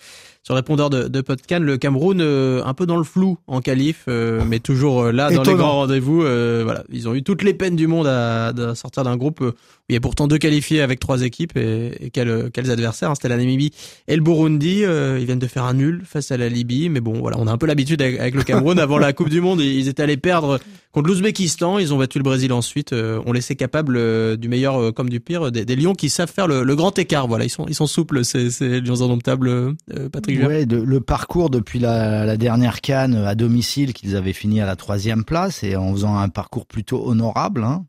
sur 0.44 0.54
le 0.54 0.60
répondeur 0.60 0.90
de, 0.90 1.08
de 1.08 1.20
Podcan. 1.20 1.58
Le 1.58 1.76
Cameroun 1.76 2.20
un 2.20 2.74
peu 2.74 2.86
dans 2.86 2.96
le 2.96 3.02
flou 3.02 3.36
en 3.48 3.60
qualif, 3.60 4.04
mais 4.06 4.60
toujours 4.60 5.10
là 5.10 5.30
dans 5.32 5.42
les 5.42 5.54
grands 5.54 5.72
rendez-vous. 5.72 6.20
voilà, 6.20 6.84
ils 6.92 7.08
ont 7.08 7.14
eu 7.14 7.24
toutes 7.24 7.42
les 7.42 7.54
peines 7.54 7.74
du 7.74 7.86
monde 7.86 8.06
à, 8.06 8.48
à 8.48 8.74
sortir 8.76 9.02
d'un 9.02 9.16
groupe 9.16 9.40
où 9.40 9.52
il 9.88 9.94
y 9.94 9.96
a 9.96 10.00
pourtant 10.00 10.28
deux 10.28 10.36
qualifiés 10.38 10.82
avec 10.82 11.00
trois 11.00 11.22
équipes 11.22 11.56
et, 11.56 11.96
et 11.98 12.10
quels, 12.10 12.50
quels 12.52 12.70
adversaires. 12.70 13.10
Hein. 13.10 13.14
C'était 13.14 13.30
la 13.30 13.38
Namibie 13.38 13.72
et 14.06 14.14
le 14.14 14.22
Burundi. 14.22 14.82
ils 14.82 15.24
viennent 15.24 15.38
de 15.38 15.46
faire 15.46 15.64
un 15.64 15.74
nul 15.74 16.02
face 16.04 16.30
à 16.30 16.36
la 16.36 16.50
Libye, 16.50 16.90
mais 16.90 17.00
bon 17.00 17.14
voilà, 17.14 17.38
on 17.40 17.46
a 17.46 17.50
un 17.50 17.58
peu 17.58 17.66
l'habitude 17.66 18.02
avec, 18.02 18.20
avec, 18.20 18.34
le 18.34 18.42
Cameroun. 18.42 18.78
Avant 18.84 18.98
la 18.98 19.14
Coupe 19.14 19.30
du 19.30 19.40
Monde, 19.40 19.62
ils 19.62 19.88
étaient 19.88 20.02
allés 20.02 20.18
perdre 20.18 20.60
contre 20.94 21.08
l'Ouzbékistan. 21.08 21.78
Ils 21.78 21.92
ont 21.92 21.98
battu 21.98 22.18
le 22.18 22.24
Brésil 22.24 22.52
ensuite. 22.52 22.92
Euh, 22.92 23.20
on 23.26 23.32
laissait 23.32 23.56
capable 23.56 23.96
euh, 23.96 24.36
du 24.36 24.48
meilleur 24.48 24.80
euh, 24.80 24.92
comme 24.92 25.10
du 25.10 25.20
pire 25.20 25.50
des, 25.50 25.76
lions 25.76 25.94
qui 25.94 26.08
savent 26.08 26.30
faire 26.30 26.46
le, 26.46 26.76
grand 26.76 26.96
écart. 26.98 27.26
Voilà, 27.26 27.44
ils 27.44 27.50
sont 27.50 27.66
ils 27.66 27.74
sont 27.74 27.88
souples 27.88 28.24
ces, 28.24 28.50
ces 28.50 28.80
lions 28.80 29.02
indomptables. 29.02 29.74
Patrick. 30.12 30.40
Ouais, 30.46 30.64
le 30.64 31.00
parcours 31.00 31.50
depuis 31.50 31.80
la, 31.80 32.36
dernière 32.36 32.80
canne 32.80 33.16
à 33.16 33.34
domicile 33.34 33.92
qu'ils 33.92 34.16
avaient 34.16 34.32
fini 34.32 34.60
à 34.60 34.66
la 34.66 34.76
troisième 34.76 35.24
place 35.24 35.64
et 35.64 35.76
en 35.76 35.92
faisant 35.92 36.16
un 36.16 36.28
parcours 36.28 36.66
plutôt 36.66 37.06
honorable. 37.06 37.64
Hein, 37.64 37.84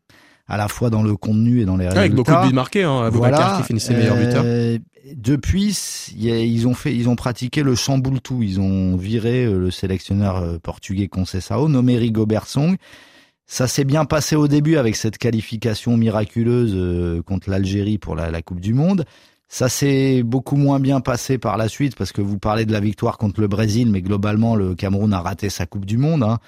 à 0.47 0.57
la 0.57 0.67
fois 0.67 0.89
dans 0.89 1.03
le 1.03 1.15
contenu 1.15 1.61
et 1.61 1.65
dans 1.65 1.77
les 1.77 1.85
résultats. 1.85 2.01
avec 2.01 2.13
beaucoup 2.13 2.31
de 2.31 2.47
buts 2.47 2.53
marqués, 2.53 2.83
hein, 2.83 3.09
voilà, 3.09 3.55
qui 3.57 3.63
finissait 3.67 3.95
meilleur 3.95 4.17
buteur. 4.17 4.43
depuis, 5.15 5.75
ils 6.17 6.67
ont 6.67 6.73
fait, 6.73 6.95
ils 6.95 7.09
ont 7.09 7.15
pratiqué 7.15 7.63
le 7.63 7.75
chamboule-tout. 7.75 8.43
Ils 8.43 8.59
ont 8.59 8.95
viré 8.95 9.45
le 9.45 9.71
sélectionneur 9.71 10.59
portugais 10.61 11.07
Conceição, 11.07 11.67
nommé 11.67 11.97
Rigobert 11.97 12.47
Song, 12.47 12.77
ça 13.47 13.67
s'est 13.67 13.83
bien 13.83 14.05
passé 14.05 14.35
au 14.35 14.47
début 14.47 14.77
avec 14.77 14.95
cette 14.95 15.17
qualification 15.17 15.97
miraculeuse 15.97 16.73
euh, 16.75 17.21
contre 17.21 17.49
l'Algérie 17.49 17.97
pour 17.97 18.15
la, 18.15 18.41
Coupe 18.41 18.59
du 18.59 18.73
Monde. 18.73 19.05
Ça 19.47 19.69
s'est 19.69 20.23
beaucoup 20.23 20.55
moins 20.55 20.79
bien 20.79 20.99
passé 20.99 21.37
par 21.37 21.55
la 21.55 21.67
suite 21.67 21.95
parce 21.95 22.11
que 22.11 22.21
vous 22.21 22.39
parlez 22.39 22.65
de 22.65 22.71
la 22.71 22.79
victoire 22.79 23.19
contre 23.19 23.41
le 23.41 23.47
Brésil, 23.47 23.89
mais 23.91 24.01
globalement 24.01 24.55
le 24.55 24.73
Cameroun 24.73 25.13
a 25.13 25.21
raté 25.21 25.49
sa 25.49 25.67
Coupe 25.67 25.85
du 25.85 25.97
Monde. 25.97 26.23
Hein, 26.23 26.39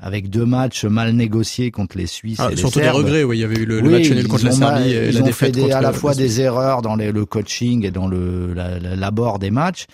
avec 0.00 0.30
deux 0.30 0.46
matchs 0.46 0.84
mal 0.84 1.12
négociés 1.12 1.70
contre 1.70 1.98
les 1.98 2.06
Suisses 2.06 2.38
ah, 2.40 2.48
et 2.48 2.50
les 2.50 2.56
surtout 2.56 2.80
des 2.80 2.88
regrets, 2.88 3.24
oui, 3.24 3.38
il 3.38 3.40
y 3.40 3.44
avait 3.44 3.56
eu 3.56 3.66
le, 3.66 3.82
match 3.82 4.10
nul 4.10 4.28
contre 4.28 4.44
la 4.44 4.52
Serbie 4.52 4.92
et 4.92 5.08
ils 5.08 5.22
ont 5.22 5.32
fait 5.32 5.72
à 5.72 5.80
la 5.80 5.92
fois 5.92 6.14
des 6.14 6.40
erreurs 6.40 6.82
dans 6.82 6.96
le 6.96 7.24
coaching 7.24 7.84
et 7.84 7.90
dans 7.90 8.06
le 8.06 8.54
l'abord 8.54 9.38
des 9.38 9.50
matchs. 9.50 9.86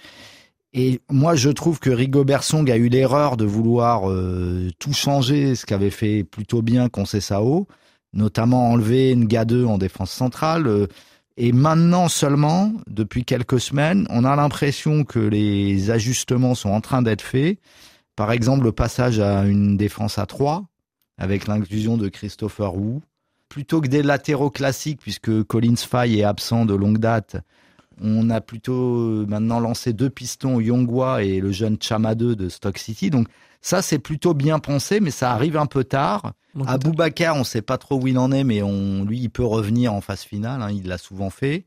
Et 0.76 1.00
moi, 1.08 1.36
je 1.36 1.50
trouve 1.50 1.78
que 1.78 1.88
Rigobert 1.88 2.42
Song 2.42 2.68
a 2.68 2.76
eu 2.76 2.88
l'erreur 2.88 3.36
de 3.36 3.44
vouloir 3.44 4.10
euh, 4.10 4.68
tout 4.80 4.92
changer, 4.92 5.54
ce 5.54 5.66
qu'avait 5.66 5.90
fait 5.90 6.24
plutôt 6.24 6.62
bien 6.62 6.88
Concessao, 6.88 7.68
notamment 8.12 8.72
enlever 8.72 9.14
Nga2 9.14 9.66
en 9.66 9.78
défense 9.78 10.10
centrale. 10.10 10.66
Euh, 10.66 10.88
Et 11.36 11.52
maintenant 11.52 12.08
seulement, 12.08 12.72
depuis 12.88 13.24
quelques 13.24 13.60
semaines, 13.60 14.06
on 14.10 14.24
a 14.24 14.34
l'impression 14.34 15.04
que 15.04 15.20
les 15.20 15.90
ajustements 15.90 16.56
sont 16.56 16.70
en 16.70 16.80
train 16.80 17.02
d'être 17.02 17.22
faits. 17.22 17.58
Par 18.16 18.32
exemple, 18.32 18.64
le 18.64 18.72
passage 18.72 19.18
à 19.20 19.44
une 19.44 19.76
défense 19.76 20.18
à 20.18 20.26
3, 20.26 20.64
avec 21.18 21.46
l'inclusion 21.46 21.96
de 21.96 22.08
Christopher 22.08 22.76
Wu. 22.76 23.00
Plutôt 23.48 23.80
que 23.80 23.88
des 23.88 24.02
latéraux 24.02 24.50
classiques, 24.50 25.00
puisque 25.00 25.42
Collins 25.44 25.76
Fay 25.76 26.18
est 26.18 26.24
absent 26.24 26.64
de 26.64 26.74
longue 26.74 26.98
date, 26.98 27.36
on 28.00 28.30
a 28.30 28.40
plutôt 28.40 28.98
euh, 28.98 29.26
maintenant 29.28 29.60
lancé 29.60 29.92
deux 29.92 30.10
pistons, 30.10 30.58
Yongwa 30.60 31.22
et 31.22 31.40
le 31.40 31.52
jeune 31.52 31.76
Chama 31.80 32.14
2 32.14 32.34
de 32.34 32.48
Stock 32.48 32.78
City. 32.78 33.10
Donc 33.10 33.28
ça, 33.60 33.82
c'est 33.82 33.98
plutôt 33.98 34.34
bien 34.34 34.58
pensé, 34.58 35.00
mais 35.00 35.12
ça 35.12 35.30
arrive 35.32 35.56
un 35.56 35.66
peu 35.66 35.84
tard. 35.84 36.32
Aboubacar, 36.66 37.36
on 37.36 37.40
ne 37.40 37.44
sait 37.44 37.62
pas 37.62 37.78
trop 37.78 38.00
où 38.00 38.06
il 38.06 38.18
en 38.18 38.32
est, 38.32 38.44
mais 38.44 38.62
on, 38.62 39.04
lui, 39.04 39.20
il 39.20 39.30
peut 39.30 39.44
revenir 39.44 39.92
en 39.92 40.00
phase 40.00 40.22
finale. 40.22 40.62
Hein, 40.62 40.70
il 40.72 40.86
l'a 40.86 40.98
souvent 40.98 41.30
fait. 41.30 41.66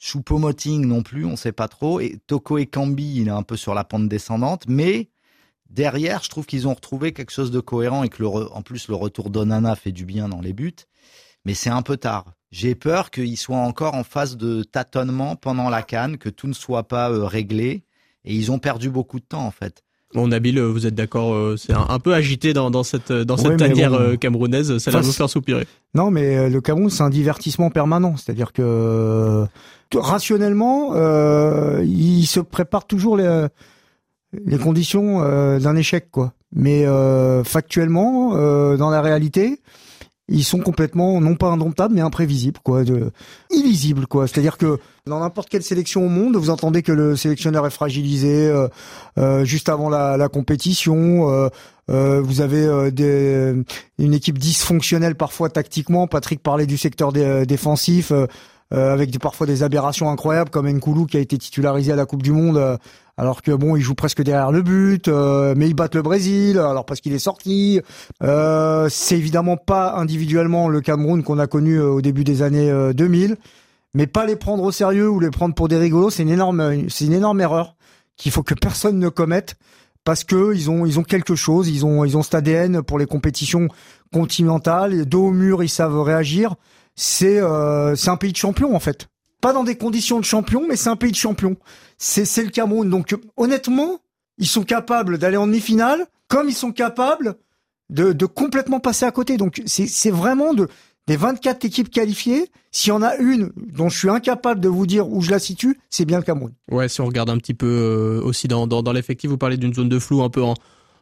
Choupo-Moting 0.00 0.86
non 0.86 1.02
plus, 1.02 1.24
on 1.24 1.32
ne 1.32 1.36
sait 1.36 1.52
pas 1.52 1.68
trop. 1.68 2.00
Et 2.00 2.18
Toko 2.26 2.58
Kambi, 2.64 3.20
il 3.20 3.28
est 3.28 3.32
un 3.32 3.42
peu 3.42 3.56
sur 3.56 3.74
la 3.74 3.84
pente 3.84 4.08
descendante, 4.08 4.64
mais 4.68 5.08
derrière, 5.70 6.22
je 6.22 6.28
trouve 6.28 6.46
qu'ils 6.46 6.68
ont 6.68 6.74
retrouvé 6.74 7.12
quelque 7.12 7.30
chose 7.30 7.50
de 7.50 7.60
cohérent 7.60 8.02
et 8.02 8.08
que 8.08 8.22
le 8.22 8.28
en 8.28 8.62
plus 8.62 8.88
le 8.88 8.94
retour 8.94 9.30
d'Onana 9.30 9.76
fait 9.76 9.92
du 9.92 10.04
bien 10.04 10.28
dans 10.28 10.40
les 10.40 10.52
buts. 10.52 10.74
Mais 11.44 11.54
c'est 11.54 11.70
un 11.70 11.82
peu 11.82 11.96
tard. 11.96 12.32
J'ai 12.50 12.74
peur 12.74 13.10
qu'ils 13.10 13.36
soient 13.36 13.56
encore 13.56 13.94
en 13.94 14.04
phase 14.04 14.36
de 14.36 14.62
tâtonnement 14.62 15.36
pendant 15.36 15.68
la 15.68 15.82
canne, 15.82 16.18
que 16.18 16.28
tout 16.28 16.46
ne 16.46 16.52
soit 16.52 16.88
pas 16.88 17.10
euh, 17.10 17.24
réglé. 17.24 17.84
Et 18.24 18.34
ils 18.34 18.50
ont 18.50 18.58
perdu 18.58 18.90
beaucoup 18.90 19.20
de 19.20 19.24
temps 19.24 19.44
en 19.44 19.50
fait. 19.50 19.82
Bon, 20.14 20.26
Nabil, 20.26 20.58
vous 20.58 20.86
êtes 20.86 20.94
d'accord 20.94 21.34
euh, 21.34 21.56
C'est 21.58 21.74
un, 21.74 21.98
peu 21.98 22.14
agité 22.14 22.54
dans, 22.54 22.70
dans 22.70 22.82
cette 22.82 23.12
dans 23.12 23.36
cette 23.36 23.58
tanière 23.58 23.92
euh, 23.92 24.16
camerounaise. 24.16 24.78
Ça 24.78 24.90
va 24.90 25.02
nous 25.02 25.12
faire 25.12 25.28
soupirer. 25.28 25.66
Non, 25.94 26.10
mais 26.10 26.48
le 26.48 26.60
Cameroun, 26.62 26.88
c'est 26.88 27.02
un 27.02 27.10
divertissement 27.10 27.70
permanent. 27.70 28.16
C'est-à-dire 28.16 28.52
que 28.52 29.46
rationnellement, 29.94 30.92
euh, 30.94 31.84
il 31.84 32.24
se 32.24 32.40
prépare 32.40 32.86
toujours 32.86 33.16
les, 33.18 33.46
les 34.32 34.58
conditions 34.58 35.20
d'un 35.58 35.76
échec, 35.76 36.10
quoi. 36.10 36.32
Mais 36.52 36.86
factuellement, 37.44 38.34
dans 38.76 38.90
la 38.90 39.00
réalité, 39.00 39.60
ils 40.28 40.44
sont 40.44 40.60
complètement 40.60 41.20
non 41.20 41.34
pas 41.34 41.48
indomptables 41.48 41.94
mais 41.94 42.00
imprévisibles 42.00 42.60
quoi 42.62 42.84
de 42.84 43.10
illisibles 43.50 44.06
quoi 44.06 44.26
c'est-à-dire 44.26 44.58
que 44.58 44.78
dans 45.06 45.20
n'importe 45.20 45.48
quelle 45.48 45.62
sélection 45.62 46.04
au 46.04 46.08
monde 46.08 46.36
vous 46.36 46.50
entendez 46.50 46.82
que 46.82 46.92
le 46.92 47.16
sélectionneur 47.16 47.66
est 47.66 47.70
fragilisé 47.70 48.46
euh, 48.46 48.68
euh, 49.16 49.44
juste 49.44 49.68
avant 49.68 49.88
la, 49.88 50.28
compétition 50.28 51.30
euh, 51.30 51.48
euh 51.90 52.20
vous 52.20 52.42
avez 52.42 52.64
euh, 52.64 52.90
des, 52.90 53.54
une 53.98 54.14
équipe 54.14 54.38
dysfonctionnelle 54.38 55.14
parfois 55.14 55.48
tactiquement 55.48 56.06
Patrick 56.06 56.42
parlait 56.42 56.66
du 56.66 56.76
secteur 56.76 57.12
défensif 57.12 58.12
avec 58.70 59.10
des, 59.10 59.18
parfois 59.18 59.46
des 59.46 59.62
aberrations 59.62 60.10
incroyables 60.10 60.50
comme 60.50 60.68
Nkoulou 60.68 61.06
qui 61.06 61.16
a 61.16 61.20
été 61.20 61.38
titularisé 61.38 61.92
à 61.92 61.96
la 61.96 62.04
Coupe 62.04 62.22
du 62.22 62.32
Monde 62.32 62.78
alors 63.18 63.42
que 63.42 63.50
bon, 63.50 63.74
ils 63.74 63.82
jouent 63.82 63.96
presque 63.96 64.22
derrière 64.22 64.52
le 64.52 64.62
but, 64.62 65.08
euh, 65.08 65.52
mais 65.56 65.66
ils 65.68 65.74
battent 65.74 65.96
le 65.96 66.02
Brésil, 66.02 66.56
alors 66.56 66.86
parce 66.86 67.00
qu'il 67.00 67.12
est 67.12 67.18
sorti. 67.18 67.80
Euh, 68.22 68.88
c'est 68.88 69.18
évidemment 69.18 69.56
pas 69.56 69.96
individuellement 69.96 70.68
le 70.68 70.80
Cameroun 70.80 71.24
qu'on 71.24 71.40
a 71.40 71.48
connu 71.48 71.74
euh, 71.74 71.88
au 71.88 72.00
début 72.00 72.22
des 72.22 72.42
années 72.42 72.72
2000, 72.94 73.36
mais 73.92 74.06
pas 74.06 74.24
les 74.24 74.36
prendre 74.36 74.62
au 74.62 74.70
sérieux 74.70 75.10
ou 75.10 75.18
les 75.18 75.30
prendre 75.30 75.54
pour 75.54 75.66
des 75.66 75.76
rigolos, 75.76 76.10
c'est 76.10 76.22
une 76.22 76.30
énorme, 76.30 76.88
c'est 76.88 77.06
une 77.06 77.12
énorme 77.12 77.40
erreur 77.40 77.74
qu'il 78.16 78.30
faut 78.30 78.44
que 78.44 78.54
personne 78.54 79.00
ne 79.00 79.08
commette 79.08 79.56
parce 80.04 80.22
que 80.22 80.54
ils 80.54 80.70
ont 80.70 80.86
ils 80.86 81.00
ont 81.00 81.02
quelque 81.02 81.34
chose, 81.34 81.68
ils 81.68 81.84
ont 81.84 82.04
ils 82.04 82.16
ont 82.16 82.22
cet 82.22 82.36
ADN 82.36 82.82
pour 82.82 83.00
les 83.00 83.06
compétitions 83.06 83.66
continentales, 84.12 85.06
dos 85.06 85.26
au 85.26 85.32
mur, 85.32 85.64
ils 85.64 85.68
savent 85.68 86.00
réagir. 86.00 86.54
C'est 87.00 87.40
c'est 87.94 88.10
un 88.10 88.16
pays 88.16 88.32
de 88.32 88.36
champions 88.36 88.74
en 88.74 88.80
fait 88.80 89.08
pas 89.40 89.52
dans 89.52 89.64
des 89.64 89.76
conditions 89.76 90.18
de 90.18 90.24
champion, 90.24 90.66
mais 90.68 90.76
c'est 90.76 90.88
un 90.88 90.96
pays 90.96 91.12
de 91.12 91.16
champion. 91.16 91.56
C'est 91.96 92.24
c'est 92.24 92.44
le 92.44 92.50
Cameroun. 92.50 92.88
Donc 92.88 93.14
honnêtement, 93.36 94.00
ils 94.38 94.48
sont 94.48 94.64
capables 94.64 95.18
d'aller 95.18 95.36
en 95.36 95.46
demi-finale, 95.46 96.06
comme 96.28 96.48
ils 96.48 96.54
sont 96.54 96.72
capables 96.72 97.36
de, 97.90 98.12
de 98.12 98.26
complètement 98.26 98.80
passer 98.80 99.06
à 99.06 99.10
côté. 99.10 99.36
Donc 99.36 99.62
c'est 99.66 99.86
c'est 99.86 100.10
vraiment 100.10 100.54
de 100.54 100.68
des 101.06 101.16
24 101.16 101.64
équipes 101.64 101.88
qualifiées, 101.88 102.50
s'il 102.70 102.90
y 102.90 102.92
en 102.92 103.00
a 103.00 103.16
une 103.16 103.50
dont 103.56 103.88
je 103.88 103.96
suis 103.96 104.10
incapable 104.10 104.60
de 104.60 104.68
vous 104.68 104.86
dire 104.86 105.08
où 105.08 105.22
je 105.22 105.30
la 105.30 105.38
situe, 105.38 105.80
c'est 105.88 106.04
bien 106.04 106.18
le 106.18 106.22
Cameroun. 106.22 106.52
Ouais, 106.70 106.86
si 106.86 107.00
on 107.00 107.06
regarde 107.06 107.30
un 107.30 107.38
petit 107.38 107.54
peu 107.54 107.66
euh, 107.66 108.20
aussi 108.22 108.46
dans, 108.46 108.66
dans, 108.66 108.82
dans 108.82 108.92
l'effectif, 108.92 109.30
vous 109.30 109.38
parlez 109.38 109.56
d'une 109.56 109.72
zone 109.72 109.88
de 109.88 109.98
flou 109.98 110.22
un 110.22 110.28
peu 110.28 110.42
en, 110.42 110.52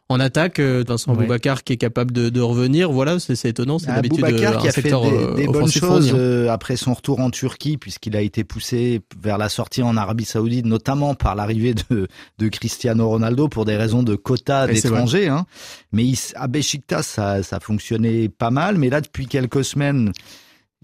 en 0.09 0.19
attaque, 0.21 0.59
euh, 0.59 0.85
Vincent 0.87 1.13
ouais. 1.13 1.23
Boubacar 1.23 1.63
qui 1.63 1.73
est 1.73 1.77
capable 1.77 2.13
de, 2.13 2.29
de 2.29 2.39
revenir, 2.39 2.91
voilà, 2.91 3.19
c'est 3.19 3.49
étonnant. 3.49 3.77
C'est 3.77 3.87
d'habitude 3.87 4.23
Boubacar 4.23 4.53
euh, 4.53 4.57
qui 4.61 4.67
a 4.69 4.71
fait 4.71 4.81
des, 4.81 4.93
euh, 4.93 5.33
des 5.33 5.47
bonnes 5.47 5.69
choses 5.69 6.15
après 6.49 6.77
son 6.77 6.93
retour 6.93 7.19
en 7.19 7.29
Turquie, 7.29 7.77
puisqu'il 7.77 8.15
a 8.15 8.21
été 8.21 8.43
poussé 8.43 9.01
vers 9.21 9.37
la 9.37 9.49
sortie 9.49 9.83
en 9.83 9.97
Arabie 9.97 10.25
Saoudite, 10.25 10.65
notamment 10.65 11.13
par 11.13 11.35
l'arrivée 11.35 11.73
de, 11.89 12.07
de 12.37 12.47
Cristiano 12.47 13.09
Ronaldo 13.09 13.49
pour 13.49 13.65
des 13.65 13.75
raisons 13.75 14.01
de 14.01 14.15
quotas 14.15 14.67
d'étrangers. 14.67 15.27
Hein. 15.27 15.45
Mais 15.91 16.05
il, 16.05 16.17
à 16.35 16.47
Besiktas, 16.47 17.03
ça, 17.03 17.43
ça 17.43 17.59
fonctionnait 17.59 18.29
pas 18.29 18.51
mal, 18.51 18.77
mais 18.77 18.89
là 18.89 19.01
depuis 19.01 19.27
quelques 19.27 19.65
semaines. 19.65 20.13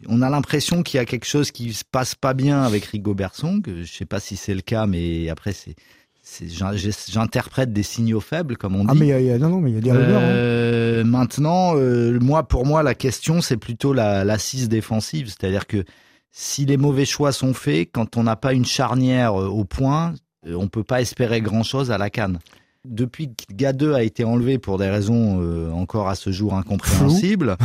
On 0.09 0.21
a 0.21 0.29
l'impression 0.29 0.83
qu'il 0.83 0.97
y 0.97 0.99
a 0.99 1.05
quelque 1.05 1.27
chose 1.27 1.51
qui 1.51 1.71
se 1.71 1.85
passe 1.89 2.13
pas 2.13 2.33
bien 2.33 2.63
avec 2.63 2.83
Rigo 2.83 3.13
Bersong. 3.13 3.61
Je 3.65 3.89
sais 3.89 4.05
pas 4.05 4.19
si 4.19 4.35
c'est 4.35 4.53
le 4.53 4.61
cas, 4.61 4.85
mais 4.85 5.29
après 5.29 5.53
c'est 5.53 5.75
j'interprète 7.09 7.73
des 7.73 7.83
signaux 7.83 8.21
faibles, 8.21 8.57
comme 8.57 8.75
on 8.75 8.87
ah, 8.87 8.93
dit. 8.93 8.99
Ah, 9.01 9.05
mais 9.05 9.21
il 9.21 9.25
y 9.27 9.31
a, 9.31 9.37
non, 9.37 9.49
non, 9.49 9.59
mais 9.59 9.71
il 9.71 9.75
y 9.75 9.77
a 9.77 9.81
des. 9.81 9.89
Hein. 9.89 9.95
Euh, 9.95 11.03
Maintenant, 11.03 11.73
euh, 11.75 12.17
moi, 12.19 12.47
pour 12.47 12.65
moi, 12.65 12.81
la 12.81 12.95
question, 12.95 13.41
c'est 13.41 13.57
plutôt 13.57 13.93
la 13.93 14.23
l'assise 14.23 14.69
défensive. 14.69 15.27
C'est-à-dire 15.27 15.67
que 15.67 15.83
si 16.31 16.65
les 16.65 16.77
mauvais 16.77 17.05
choix 17.05 17.31
sont 17.31 17.53
faits, 17.53 17.89
quand 17.91 18.17
on 18.17 18.23
n'a 18.23 18.35
pas 18.35 18.53
une 18.53 18.65
charnière 18.65 19.39
euh, 19.39 19.47
au 19.47 19.65
point, 19.65 20.13
euh, 20.47 20.55
on 20.55 20.67
peut 20.67 20.83
pas 20.83 21.01
espérer 21.01 21.41
grand-chose 21.41 21.91
à 21.91 21.97
la 21.97 22.09
canne. 22.09 22.39
Depuis 22.85 23.29
que 23.29 23.53
Ga2 23.53 23.93
a 23.93 24.03
été 24.03 24.25
enlevé 24.25 24.57
pour 24.57 24.77
des 24.77 24.89
raisons 24.89 25.39
euh, 25.41 25.71
encore 25.71 26.09
à 26.09 26.15
ce 26.15 26.31
jour 26.31 26.53
incompréhensibles, 26.53 27.55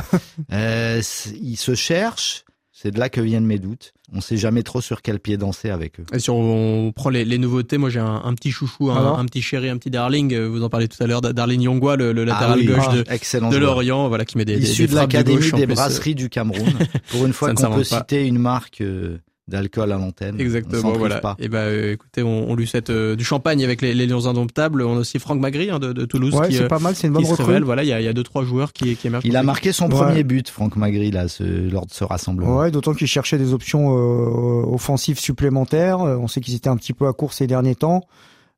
euh, 0.53 1.03
il 1.41 1.57
se 1.57 1.75
cherche. 1.75 2.45
C'est 2.81 2.93
de 2.93 3.01
là 3.01 3.09
que 3.09 3.21
viennent 3.21 3.45
mes 3.45 3.59
doutes. 3.59 3.93
On 4.15 4.21
sait 4.21 4.37
jamais 4.37 4.63
trop 4.63 4.81
sur 4.81 5.03
quel 5.03 5.19
pied 5.19 5.37
danser 5.37 5.69
avec 5.69 5.99
eux. 5.99 6.05
Et 6.13 6.21
si 6.21 6.31
on, 6.31 6.93
prend 6.95 7.11
les, 7.11 7.25
les, 7.25 7.37
nouveautés, 7.37 7.77
moi 7.77 7.91
j'ai 7.91 7.99
un, 7.99 8.23
un, 8.25 8.33
petit 8.35 8.53
chouchou, 8.53 8.93
un, 8.93 9.19
un, 9.19 9.25
petit 9.25 9.43
chéri, 9.43 9.69
un 9.69 9.79
petit 9.79 9.91
darling. 9.91 10.33
euh, 10.33 10.47
Vous 10.49 10.63
en 10.63 10.69
parlez 10.69 10.87
tout 10.87 11.03
à 11.03 11.09
l'heure, 11.09 11.21
Darling 11.21 11.63
Yongwa, 11.63 11.97
le, 11.97 12.13
le 12.13 12.23
latéral 12.23 12.53
ah 12.55 12.57
oui, 12.57 12.67
gauche 12.67 12.85
ah, 12.89 12.95
de, 12.95 13.05
excellent 13.11 13.49
de. 13.49 13.57
Lorient, 13.57 14.07
voilà 14.07 14.25
qui 14.25 14.39
met 14.39 14.45
des, 14.45 14.59
Issu 14.63 14.83
des, 14.83 14.87
de 14.87 14.93
frappes 14.93 15.13
l'académie 15.13 15.51
des 15.51 15.67
brasseries 15.67 16.15
du 16.15 16.29
Cameroun. 16.29 16.73
Pour 17.11 17.27
une 17.27 17.33
fois 17.33 17.51
ne 17.51 17.55
qu'on 17.55 17.63
peut 17.71 17.79
pas. 17.79 17.85
citer 17.99 18.25
une 18.25 18.39
marque 18.39 18.81
euh, 18.81 19.19
d'alcool 19.49 19.91
à 19.93 19.97
l'antenne. 19.97 20.41
Exactement, 20.41 20.93
voilà. 20.93 21.19
Pas. 21.19 21.35
Et 21.39 21.49
ben, 21.49 21.59
euh, 21.59 21.93
écoutez, 21.93 22.23
on, 22.23 22.51
on 22.51 22.55
lui 22.55 22.67
souhaite 22.67 22.91
euh, 22.91 23.17
du 23.17 23.25
champagne 23.25 23.65
avec 23.65 23.81
les, 23.83 23.95
les 23.95 24.07
Lions 24.07 24.27
Indomptables. 24.27 24.83
On 24.83 24.97
a 24.97 25.01
aussi 25.01 25.19
Franck 25.19 25.41
Magri 25.41 25.71
hein, 25.71 25.79
de, 25.79 25.93
de 25.93 26.05
Toulouse 26.05 26.35
Ouais, 26.35 26.51
c'est 26.51 26.63
euh, 26.65 26.69
pas 26.69 26.79
mal, 26.79 26.95
c'est 26.95 27.07
une 27.07 27.15
bonne 27.15 27.25
recrue. 27.25 27.45
révèle. 27.45 27.65
Voilà, 27.65 27.83
il 27.83 27.89
y 27.89 27.93
a, 27.93 28.01
il 28.01 28.05
y 28.05 28.09
a 28.09 28.13
deux 28.13 28.23
trois 28.23 28.45
joueurs 28.45 28.73
qui, 28.73 28.95
qui 28.97 29.07
émergent. 29.07 29.25
Il 29.27 29.37
a 29.37 29.43
marqué 29.43 29.73
son 29.73 29.87
Ouais. 29.91 29.97
premier 29.97 30.23
but, 30.23 30.49
Franck 30.51 30.77
Magri, 30.77 31.11
là, 31.11 31.29
ce, 31.29 31.43
lors 31.71 31.87
de 31.87 31.93
ce 31.93 32.05
rassemblement. 32.05 32.59
Ouais, 32.59 32.71
d'autant 32.71 32.95
qu'ils 32.95 33.07
cherchaient 33.07 33.39
des 33.39 33.53
options 33.55 33.97
euh, 33.97 34.73
offensives 34.75 35.19
supplémentaires. 35.19 36.01
On 36.01 36.29
sait 36.29 36.41
qu'ils 36.41 36.55
étaient 36.55 36.69
un 36.69 36.77
petit 36.77 36.93
peu 36.93 37.07
à 37.09 37.13
court 37.13 37.33
ces 37.33 37.47
derniers 37.47 37.75
temps. 37.75 38.03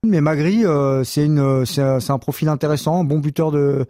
Mais 0.07 0.21
Magri, 0.21 0.65
euh, 0.65 1.05
c'est 1.05 1.25
une, 1.27 1.67
c'est 1.67 1.83
un, 1.83 2.01
c'est 2.01 2.11
un 2.13 2.19
profil 2.19 2.49
intéressant, 2.49 3.01
un 3.01 3.05
bon 3.05 3.19
buteur 3.19 3.51
de 3.53 3.85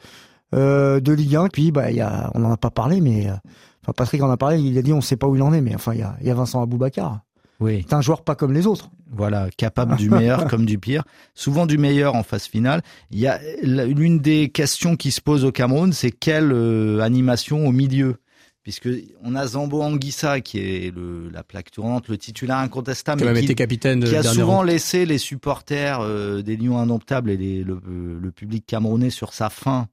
euh, 0.55 0.99
de 1.01 1.13
Ligue 1.13 1.37
1. 1.37 1.49
Puis, 1.49 1.71
bah, 1.71 1.91
il 1.91 1.97
y 1.97 2.01
a, 2.01 2.31
on 2.35 2.45
en 2.45 2.51
a 2.53 2.57
pas 2.57 2.71
parlé, 2.71 3.01
mais 3.01 3.29
euh, 3.29 3.35
enfin 3.83 3.93
Patrick 3.97 4.23
en 4.23 4.31
a 4.31 4.37
parlé. 4.37 4.59
Il 4.61 4.77
a 4.79 4.83
dit, 4.83 4.93
on 4.93 5.01
sait 5.01 5.17
pas 5.17 5.27
où 5.27 5.37
il 5.37 5.43
en 5.43 5.53
est, 5.53 5.61
mais 5.61 5.75
enfin, 5.75 5.93
il 5.95 6.01
y 6.01 6.03
a, 6.03 6.17
il 6.21 6.27
y 6.27 6.31
a 6.31 6.35
Vincent 6.35 6.63
Aboubacar. 6.63 7.21
Oui. 7.61 7.85
C'est 7.87 7.95
un 7.95 8.01
joueur 8.01 8.23
pas 8.25 8.35
comme 8.37 8.53
les 8.55 8.67
autres. 8.67 8.91
Voilà, 9.13 9.49
capable 9.57 9.97
du 9.97 10.09
meilleur 10.09 10.47
comme 10.47 10.65
du 10.65 10.79
pire. 10.79 11.05
Souvent 11.35 11.67
du 11.67 11.77
meilleur 11.77 12.15
en 12.15 12.23
phase 12.23 12.45
finale. 12.47 12.81
Il 13.11 13.19
y 13.19 13.27
a 13.27 13.39
l'une 13.63 14.19
des 14.19 14.49
questions 14.49 14.97
qui 14.97 15.11
se 15.11 15.21
pose 15.21 15.45
au 15.45 15.53
Cameroun, 15.53 15.93
c'est 15.93 16.11
quelle 16.11 16.53
euh, 16.53 17.01
animation 17.01 17.67
au 17.67 17.73
milieu? 17.73 18.17
Puisque 18.63 18.89
on 19.25 19.35
a 19.35 19.47
Zambo 19.47 19.83
Anguissa 19.83 20.41
qui 20.41 20.59
est 20.59 20.95
le, 20.95 21.29
la 21.31 21.43
plaque 21.43 21.71
tournante, 21.71 22.09
le 22.09 22.17
titulaire 22.19 22.59
incontestable, 22.59 23.21
qui 23.21 23.25
a 23.27 23.31
mais 23.31 23.35
même 23.35 23.41
qui, 23.41 23.47
été 23.47 23.55
capitaine 23.55 24.01
de 24.01 24.07
qui 24.07 24.17
a 24.17 24.23
souvent 24.23 24.63
laissé 24.63 25.05
les 25.07 25.19
supporters 25.19 26.01
euh, 26.01 26.43
des 26.43 26.57
Lions 26.57 26.79
Indomptables 26.79 27.31
et 27.31 27.37
les- 27.39 27.65
le, 27.65 27.81
le 28.21 28.31
public 28.31 28.65
camerounais 28.67 29.11
sur 29.11 29.33
sa 29.35 29.49
faim. 29.51 29.89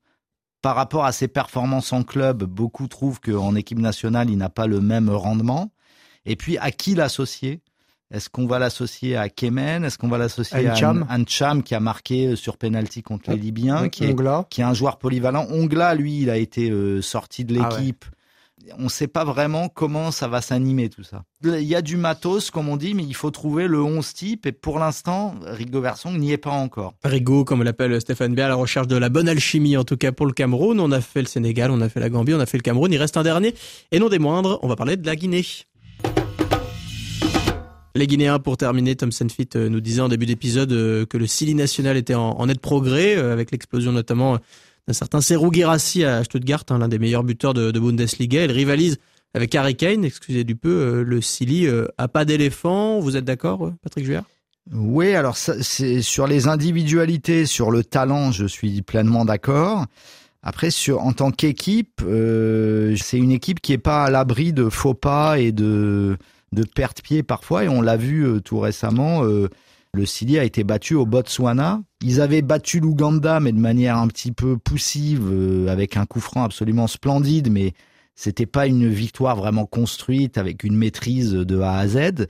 Par 0.61 0.75
rapport 0.75 1.05
à 1.05 1.11
ses 1.11 1.27
performances 1.27 1.93
en 1.93 2.03
club, 2.03 2.43
beaucoup 2.43 2.87
trouvent 2.87 3.19
qu'en 3.19 3.55
équipe 3.55 3.79
nationale, 3.79 4.29
il 4.29 4.37
n'a 4.37 4.49
pas 4.49 4.67
le 4.67 4.81
même 4.81 5.09
rendement. 5.09 5.71
Et 6.25 6.35
puis, 6.35 6.57
à 6.57 6.71
qui 6.71 6.95
l'associer? 6.95 7.61
Est-ce 8.09 8.29
qu'on 8.29 8.47
va 8.47 8.57
l'associer 8.57 9.17
à 9.17 9.27
Kemen? 9.27 9.83
Est-ce 9.83 9.97
qu'on 9.97 10.07
va 10.07 10.17
l'associer 10.17 10.65
à 10.65 10.73
Ncham. 10.73 11.05
Ancham 11.09 11.61
qui 11.61 11.75
a 11.75 11.81
marqué 11.81 12.27
euh, 12.27 12.35
sur 12.37 12.57
penalty 12.57 13.03
contre 13.03 13.31
les 13.31 13.37
Libyens, 13.37 13.89
qui 13.89 14.05
est, 14.05 14.11
Ongla. 14.13 14.45
qui 14.49 14.61
est 14.61 14.63
un 14.63 14.73
joueur 14.73 14.97
polyvalent. 14.97 15.45
Ongla, 15.49 15.93
lui, 15.93 16.21
il 16.21 16.29
a 16.29 16.37
été 16.37 16.69
euh, 16.69 17.01
sorti 17.01 17.43
de 17.43 17.59
Ah 17.61 17.69
ouais. 17.75 17.93
On 18.77 18.85
ne 18.85 18.89
sait 18.89 19.07
pas 19.07 19.23
vraiment 19.23 19.69
comment 19.69 20.11
ça 20.11 20.27
va 20.27 20.41
s'animer 20.41 20.89
tout 20.89 21.03
ça. 21.03 21.23
Il 21.43 21.61
y 21.61 21.75
a 21.75 21.81
du 21.81 21.95
matos, 21.95 22.49
comme 22.49 22.69
on 22.69 22.75
dit, 22.75 22.95
mais 22.95 23.03
il 23.03 23.13
faut 23.13 23.29
trouver 23.29 23.67
le 23.67 23.81
11 23.81 24.13
type. 24.13 24.45
Et 24.45 24.51
pour 24.51 24.79
l'instant, 24.79 25.35
Rigo 25.43 25.79
Versong 25.79 26.17
n'y 26.17 26.31
est 26.31 26.37
pas 26.37 26.51
encore. 26.51 26.93
Rigaud, 27.03 27.45
comme 27.45 27.63
l'appelle 27.63 28.01
Stéphane 28.01 28.33
Bé, 28.33 28.41
à 28.41 28.47
la 28.47 28.55
recherche 28.55 28.87
de 28.87 28.97
la 28.97 29.09
bonne 29.09 29.29
alchimie, 29.29 29.77
en 29.77 29.83
tout 29.83 29.95
cas 29.95 30.11
pour 30.11 30.25
le 30.25 30.33
Cameroun. 30.33 30.79
On 30.79 30.91
a 30.91 31.01
fait 31.01 31.21
le 31.21 31.27
Sénégal, 31.27 31.71
on 31.71 31.81
a 31.81 31.89
fait 31.89 31.99
la 31.99 32.09
Gambie, 32.09 32.33
on 32.33 32.39
a 32.39 32.45
fait 32.45 32.57
le 32.57 32.63
Cameroun. 32.63 32.91
Il 32.91 32.97
reste 32.97 33.15
un 33.15 33.23
dernier, 33.23 33.53
et 33.91 33.99
non 33.99 34.09
des 34.09 34.19
moindres, 34.19 34.59
on 34.63 34.67
va 34.67 34.75
parler 34.75 34.97
de 34.97 35.05
la 35.05 35.15
Guinée. 35.15 35.45
Les 37.95 38.05
Guinéens, 38.05 38.39
pour 38.39 38.57
terminer, 38.57 38.95
Tom 38.95 39.11
Senfit 39.11 39.49
nous 39.55 39.81
disait 39.81 40.01
en 40.01 40.09
début 40.09 40.25
d'épisode 40.25 40.69
que 41.07 41.17
le 41.17 41.25
Sili 41.25 41.55
national 41.55 41.97
était 41.97 42.15
en, 42.15 42.45
net 42.45 42.59
progrès, 42.59 43.15
avec 43.15 43.51
l'explosion 43.51 43.91
notamment 43.91 44.37
d'un 44.87 44.93
certain 44.93 45.21
Serou 45.21 45.51
Girassi 45.51 46.03
à 46.03 46.23
Stuttgart, 46.23 46.63
hein, 46.69 46.79
l'un 46.79 46.87
des 46.87 46.99
meilleurs 46.99 47.23
buteurs 47.23 47.53
de, 47.53 47.71
de 47.71 47.79
Bundesliga. 47.79 48.45
Il 48.45 48.51
rivalise 48.51 48.97
avec 49.33 49.53
Harry 49.55 49.75
Kane, 49.75 50.05
excusez 50.05 50.43
du 50.43 50.55
peu, 50.55 51.03
le 51.03 51.21
Sili 51.21 51.67
a 51.97 52.07
pas 52.07 52.25
d'éléphant. 52.25 52.99
Vous 52.99 53.17
êtes 53.17 53.25
d'accord, 53.25 53.71
Patrick 53.83 54.05
Juillard? 54.05 54.23
Oui, 54.73 55.13
alors 55.13 55.37
c'est 55.37 56.01
sur 56.01 56.27
les 56.27 56.47
individualités, 56.47 57.45
sur 57.45 57.71
le 57.71 57.83
talent, 57.83 58.31
je 58.31 58.45
suis 58.45 58.81
pleinement 58.81 59.25
d'accord. 59.25 59.85
Après, 60.43 60.71
sur 60.71 61.01
en 61.01 61.13
tant 61.13 61.31
qu'équipe, 61.31 62.01
euh, 62.05 62.95
c'est 62.95 63.17
une 63.17 63.31
équipe 63.31 63.59
qui 63.59 63.73
est 63.73 63.77
pas 63.77 64.05
à 64.05 64.09
l'abri 64.09 64.53
de 64.53 64.69
faux 64.69 64.93
pas 64.93 65.39
et 65.39 65.51
de 65.51 66.17
de 66.53 66.63
perte 66.63 67.01
pied 67.01 67.23
parfois. 67.23 67.65
Et 67.65 67.67
on 67.67 67.81
l'a 67.81 67.97
vu 67.97 68.25
euh, 68.25 68.39
tout 68.39 68.59
récemment. 68.59 69.25
Euh, 69.25 69.49
le 69.93 70.05
Sili 70.05 70.37
a 70.37 70.43
été 70.43 70.63
battu 70.63 70.95
au 70.95 71.05
Botswana. 71.05 71.81
Ils 72.01 72.21
avaient 72.21 72.41
battu 72.41 72.79
l'Ouganda, 72.79 73.39
mais 73.39 73.51
de 73.51 73.59
manière 73.59 73.97
un 73.97 74.07
petit 74.07 74.31
peu 74.31 74.57
poussive, 74.57 75.67
avec 75.67 75.97
un 75.97 76.05
coup 76.05 76.19
franc 76.19 76.43
absolument 76.43 76.87
splendide, 76.87 77.51
mais 77.51 77.73
c'était 78.17 78.47
pas 78.47 78.65
une 78.65 78.89
victoire 78.89 79.35
vraiment 79.35 79.67
construite 79.67 80.39
avec 80.39 80.63
une 80.63 80.75
maîtrise 80.75 81.33
de 81.33 81.59
A 81.61 81.77
à 81.77 81.87
Z. 81.87 82.25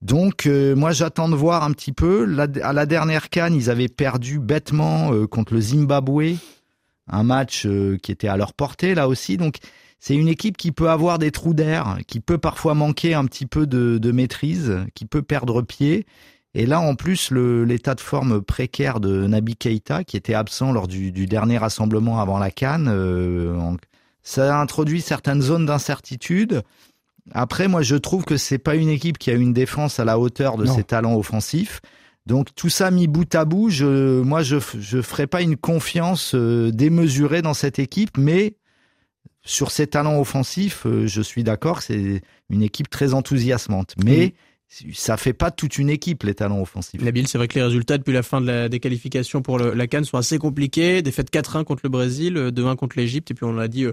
Donc 0.00 0.46
euh, 0.46 0.76
moi 0.76 0.92
j'attends 0.92 1.28
de 1.28 1.34
voir 1.34 1.64
un 1.64 1.72
petit 1.72 1.92
peu. 1.92 2.32
à 2.62 2.72
la 2.72 2.86
dernière 2.86 3.28
canne, 3.28 3.54
ils 3.54 3.68
avaient 3.68 3.88
perdu 3.88 4.38
bêtement 4.38 5.12
euh, 5.12 5.26
contre 5.26 5.54
le 5.54 5.60
Zimbabwe, 5.60 6.36
un 7.08 7.24
match 7.24 7.66
euh, 7.66 7.98
qui 8.00 8.12
était 8.12 8.28
à 8.28 8.36
leur 8.36 8.52
portée 8.54 8.94
là 8.94 9.08
aussi. 9.08 9.36
Donc 9.36 9.56
c'est 9.98 10.14
une 10.14 10.28
équipe 10.28 10.56
qui 10.56 10.70
peut 10.70 10.90
avoir 10.90 11.18
des 11.18 11.32
trous 11.32 11.54
d'air, 11.54 11.98
qui 12.06 12.20
peut 12.20 12.38
parfois 12.38 12.74
manquer 12.74 13.14
un 13.14 13.24
petit 13.24 13.46
peu 13.46 13.66
de, 13.66 14.12
maîtrise, 14.12 14.76
qui 14.94 15.06
peut 15.06 15.22
perdre 15.22 15.60
pied. 15.60 16.06
Et 16.58 16.64
là, 16.64 16.80
en 16.80 16.94
plus, 16.94 17.32
l'état 17.32 17.94
de 17.94 18.00
forme 18.00 18.40
précaire 18.40 18.98
de 18.98 19.26
Nabi 19.26 19.56
Keita, 19.56 20.04
qui 20.04 20.16
était 20.16 20.32
absent 20.32 20.72
lors 20.72 20.88
du, 20.88 21.12
dernier 21.26 21.58
rassemblement 21.58 22.18
avant 22.18 22.38
la 22.38 22.50
Cannes, 22.50 23.78
ça 24.22 24.56
a 24.56 24.58
introduit 24.58 25.02
certaines 25.02 25.42
zones 25.42 25.66
d'incertitude. 25.66 26.62
Après, 27.32 27.68
moi, 27.68 27.82
je 27.82 27.94
trouve 27.96 28.24
que 28.24 28.38
c'est 28.38 28.56
pas 28.56 28.74
une 28.74 28.88
équipe 28.88 29.18
qui 29.18 29.30
a 29.30 29.34
une 29.34 29.52
défense 29.52 30.00
à 30.00 30.06
la 30.06 30.18
hauteur 30.18 30.56
de 30.56 30.64
ses 30.64 30.82
talents 30.82 31.16
offensifs. 31.16 31.82
Donc 32.24 32.54
tout 32.54 32.70
ça 32.70 32.90
mis 32.90 33.06
bout 33.06 33.32
à 33.34 33.44
bout, 33.44 33.70
je, 33.70 34.20
moi 34.22 34.42
je 34.42 34.56
je 34.80 35.00
ferai 35.00 35.28
pas 35.28 35.42
une 35.42 35.56
confiance 35.56 36.34
euh, 36.34 36.72
démesurée 36.72 37.40
dans 37.40 37.54
cette 37.54 37.78
équipe, 37.78 38.18
mais 38.18 38.56
sur 39.42 39.70
ses 39.70 39.86
talents 39.86 40.18
offensifs, 40.18 40.86
euh, 40.86 41.06
je 41.06 41.22
suis 41.22 41.44
d'accord, 41.44 41.82
c'est 41.82 42.22
une 42.50 42.62
équipe 42.62 42.90
très 42.90 43.14
enthousiasmante. 43.14 43.94
Mais 44.04 44.34
ça 44.68 45.16
fait 45.16 45.32
pas 45.32 45.50
toute 45.50 45.78
une 45.78 45.90
équipe 45.90 46.22
les 46.24 46.34
talents 46.34 46.60
offensifs. 46.60 47.00
Nabil, 47.00 47.28
c'est 47.28 47.38
vrai 47.38 47.48
que 47.48 47.54
les 47.54 47.62
résultats 47.62 47.98
depuis 47.98 48.12
la 48.12 48.22
fin 48.22 48.40
des 48.40 48.80
qualifications 48.80 49.42
pour 49.42 49.58
la 49.58 49.86
Cannes 49.86 50.04
sont 50.04 50.18
assez 50.18 50.38
compliqués. 50.38 51.02
Défaite 51.02 51.32
4-1 51.32 51.64
contre 51.64 51.82
le 51.84 51.90
Brésil, 51.90 52.34
2-1 52.34 52.76
contre 52.76 52.98
l'Égypte, 52.98 53.30
et 53.30 53.34
puis 53.34 53.44
on 53.44 53.52
l'a 53.52 53.68
dit. 53.68 53.86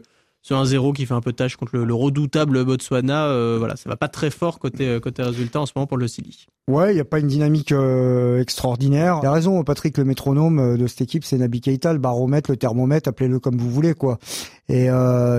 Euh, 0.52 0.66
ce 0.66 0.76
1-0 0.76 0.94
qui 0.94 1.06
fait 1.06 1.14
un 1.14 1.22
peu 1.22 1.34
tâche 1.34 1.56
contre 1.56 1.78
le, 1.78 1.94
redoutable 1.94 2.64
Botswana, 2.66 3.28
euh, 3.28 3.56
voilà, 3.58 3.76
ça 3.76 3.90
va 3.90 3.96
pas 3.96 4.08
très 4.08 4.30
fort 4.30 4.60
côté 4.60 4.88
euh, 4.88 5.00
côté 5.00 5.24
résultat 5.24 5.62
en 5.62 5.66
ce 5.66 5.74
moment 5.76 5.88
pour 5.88 5.98
le 5.98 6.08
Sili. 6.08 6.48
Ouais, 6.70 6.94
il 6.94 6.98
y 6.98 7.02
a 7.02 7.06
pas 7.06 7.20
une 7.20 7.28
dynamique 7.28 7.72
euh, 7.72 8.42
extraordinaire. 8.42 9.20
Il 9.22 9.26
a 9.26 9.32
raison, 9.32 9.64
Patrick, 9.64 9.98
le 9.98 10.06
métronome 10.06 10.78
de 10.78 10.88
cette 10.88 11.02
équipe, 11.02 11.26
c'est 11.26 11.38
Nabi 11.38 11.60
Keita, 11.60 11.92
le 11.92 12.00
baromètre, 12.00 12.52
le 12.52 12.58
thermomètre, 12.58 13.10
appelez-le 13.10 13.40
comme 13.40 13.58
vous 13.58 13.70
voulez, 13.70 13.94
quoi. 13.94 14.18
Et 14.70 14.88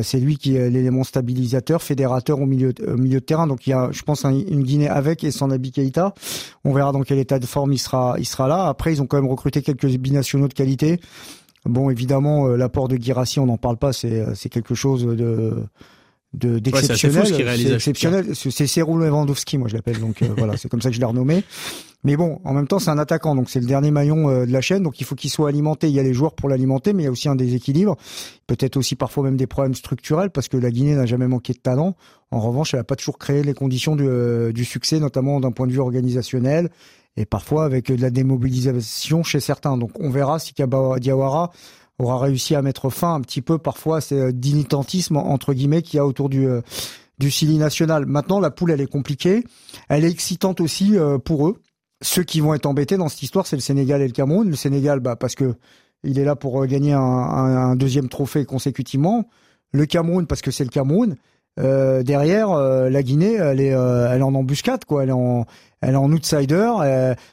c'est 0.03 0.21
lui 0.21 0.37
qui 0.37 0.57
est 0.57 0.69
l'élément 0.69 1.03
stabilisateur, 1.03 1.83
fédérateur 1.83 2.41
au 2.41 2.47
milieu 2.47 2.75
au 2.87 2.99
milieu 2.99 3.21
de 3.21 3.25
terrain. 3.25 3.47
Donc 3.47 3.67
il 3.67 3.71
y 3.71 3.73
a, 3.73 3.89
je 3.91 4.03
pense, 4.03 4.25
une 4.25 4.63
Guinée 4.63 4.89
avec 4.89 5.25
et 5.25 5.31
sans 5.31 5.49
Nabi 5.49 5.73
Keita. 5.73 6.13
On 6.63 6.75
verra 6.75 6.93
dans 6.93 7.01
quel 7.01 7.19
état 7.19 7.39
de 7.39 7.47
forme 7.47 7.73
il 7.73 7.79
sera 7.79 8.17
il 8.19 8.27
sera 8.27 8.47
là. 8.47 8.67
Après, 8.69 8.93
ils 8.93 9.01
ont 9.01 9.07
quand 9.07 9.17
même 9.17 9.31
recruté 9.31 9.63
quelques 9.63 9.87
binationaux 9.87 10.49
de 10.49 10.53
qualité. 10.53 11.01
Bon, 11.65 11.89
évidemment, 11.89 12.49
euh, 12.49 12.57
l'apport 12.57 12.89
de 12.89 12.97
Girassi, 12.97 13.41
on 13.41 13.47
n'en 13.47 13.57
parle 13.57 13.79
pas, 13.79 13.93
c'est 13.93 14.21
euh, 14.21 14.35
c'est 14.35 14.51
quelque 14.51 14.75
chose 14.75 15.07
de 15.07 15.65
de 16.35 16.59
d'exceptionnel. 16.59 17.27
c'est 17.27 17.73
exceptionnel. 17.73 18.27
C'est 18.35 18.67
Cyril 18.67 18.97
Lewandowski, 18.99 19.59
moi 19.59 19.69
je 19.69 19.75
l'appelle. 19.75 20.01
Donc 20.01 20.23
euh, 20.23 20.29
voilà, 20.37 20.57
c'est 20.57 20.69
comme 20.69 20.83
ça 20.83 20.91
que 20.91 20.95
je 20.95 21.01
l'ai 21.01 21.07
renommé. 21.07 21.45
Mais 22.03 22.17
bon, 22.17 22.41
en 22.45 22.53
même 22.53 22.67
temps, 22.67 22.79
c'est 22.79 22.91
un 22.91 22.99
attaquant, 22.99 23.35
donc 23.35 23.49
c'est 23.49 23.61
le 23.61 23.67
dernier 23.67 23.91
maillon 23.91 24.45
de 24.45 24.53
la 24.53 24.61
chaîne, 24.61 24.83
donc 24.83 25.01
il 25.01 25.05
faut 25.05 25.15
qu'il 25.15 25.31
soit 25.31 25.49
alimenté. 25.49 25.89
Il 25.89 25.95
y 25.95 26.01
a 26.01 26.03
les 26.03 26.13
joueurs 26.13 26.35
pour 26.35 26.51
l'alimenter, 26.51 26.93
mais 26.93 27.05
il 27.05 27.07
y 27.07 27.09
a 27.09 27.11
aussi 27.11 27.31
un 27.31 27.35
déséquilibre, 27.35 27.97
peut-être 28.47 28.77
aussi 28.77 28.95
parfois 28.95 29.25
même 29.25 29.39
des 29.39 29.47
problèmes 29.47 29.75
structurels, 29.75 30.29
parce 30.29 30.49
que 30.49 30.59
la 30.59 30.71
Guinée 30.71 30.97
n'a 30.97 31.07
jamais 31.07 31.29
manqué 31.29 31.55
de 31.55 31.59
talent. 31.59 31.97
En 32.31 32.41
revanche, 32.41 32.75
elle 32.75 32.81
n'a 32.81 32.85
pas 32.85 32.97
toujours 32.97 33.17
créé 33.17 33.43
les 33.43 33.55
conditions 33.55 33.97
du, 33.97 34.07
du 34.53 34.65
succès, 34.67 35.01
notamment 35.01 35.41
d'un 35.41 35.51
point 35.51 35.67
de 35.67 35.73
vue 35.73 35.81
organisationnel 35.81 36.69
et 37.17 37.27
parfois 37.27 37.65
avec 37.65 37.87
de 37.87 38.01
la 38.01 38.11
démobilisation 38.11 39.23
chez 39.23 39.41
certains. 39.41 39.77
Donc 39.77 39.93
on 40.01 40.11
verra 40.11 40.39
si 40.39 40.53
Diawara 40.53 41.51
aura 41.99 42.19
réussi 42.19 42.55
à 42.55 42.63
mettre 42.63 42.91
fin 42.91 43.15
un 43.15 43.21
petit 43.21 43.43
peu 43.43 43.59
parfois 43.59 43.99
à 43.99 44.01
ce 44.01 44.31
dilettantisme 44.31 45.17
entre 45.17 45.55
guillemets 45.55 45.83
qu'il 45.83 45.97
y 45.97 46.01
a 46.01 46.07
autour 46.07 46.29
du 46.29 46.49
euh, 46.49 46.61
du 47.19 47.31
Sili 47.31 47.59
national. 47.59 48.07
Maintenant 48.07 48.41
la 48.41 48.51
poule 48.51 48.73
elle 48.73 48.81
est 48.81 48.91
compliquée, 48.91 49.45
elle 49.89 50.05
est 50.05 50.11
excitante 50.11 50.61
aussi 50.61 50.97
euh, 50.99 51.19
pour 51.19 51.49
eux. 51.49 51.57
Ceux 52.03 52.25
qui 52.25 52.41
vont 52.41 52.55
être 52.55 52.67
embêtés 52.67 52.97
dans 52.97 53.09
cette 53.09 53.23
histoire, 53.23 53.47
c'est 53.47 53.57
le 53.57 53.63
Sénégal 53.63 54.03
et 54.03 54.07
le 54.07 54.13
Cameroun. 54.13 54.49
Le 54.49 54.57
Sénégal, 54.57 55.01
bah 55.01 55.17
parce 55.17 55.35
que 55.35 55.55
il 56.03 56.19
est 56.19 56.25
là 56.25 56.37
pour 56.37 56.63
euh, 56.63 56.67
gagner 56.67 56.93
un, 56.93 57.01
un 57.01 57.77
deuxième 57.77 58.09
trophée 58.09 58.45
consécutivement. 58.45 59.29
Le 59.73 59.87
Cameroun 59.87 60.27
parce 60.27 60.43
que 60.43 60.51
c'est 60.51 60.65
le 60.65 60.71
Cameroun. 60.71 61.17
Euh, 61.61 62.03
derrière, 62.03 62.51
euh, 62.51 62.91
la 62.91 63.03
Guinée, 63.03 63.35
elle 63.35 63.61
est, 63.61 63.75
euh, 63.75 64.09
elle 64.11 64.21
est 64.21 64.25
en 64.25 64.35
embuscade, 64.35 64.85
quoi. 64.85 65.05
Elle 65.05 65.11
est 65.11 65.13
en, 65.13 65.47
elle 65.81 65.95
est 65.95 65.97
en 65.97 66.11
outsider. 66.11 66.71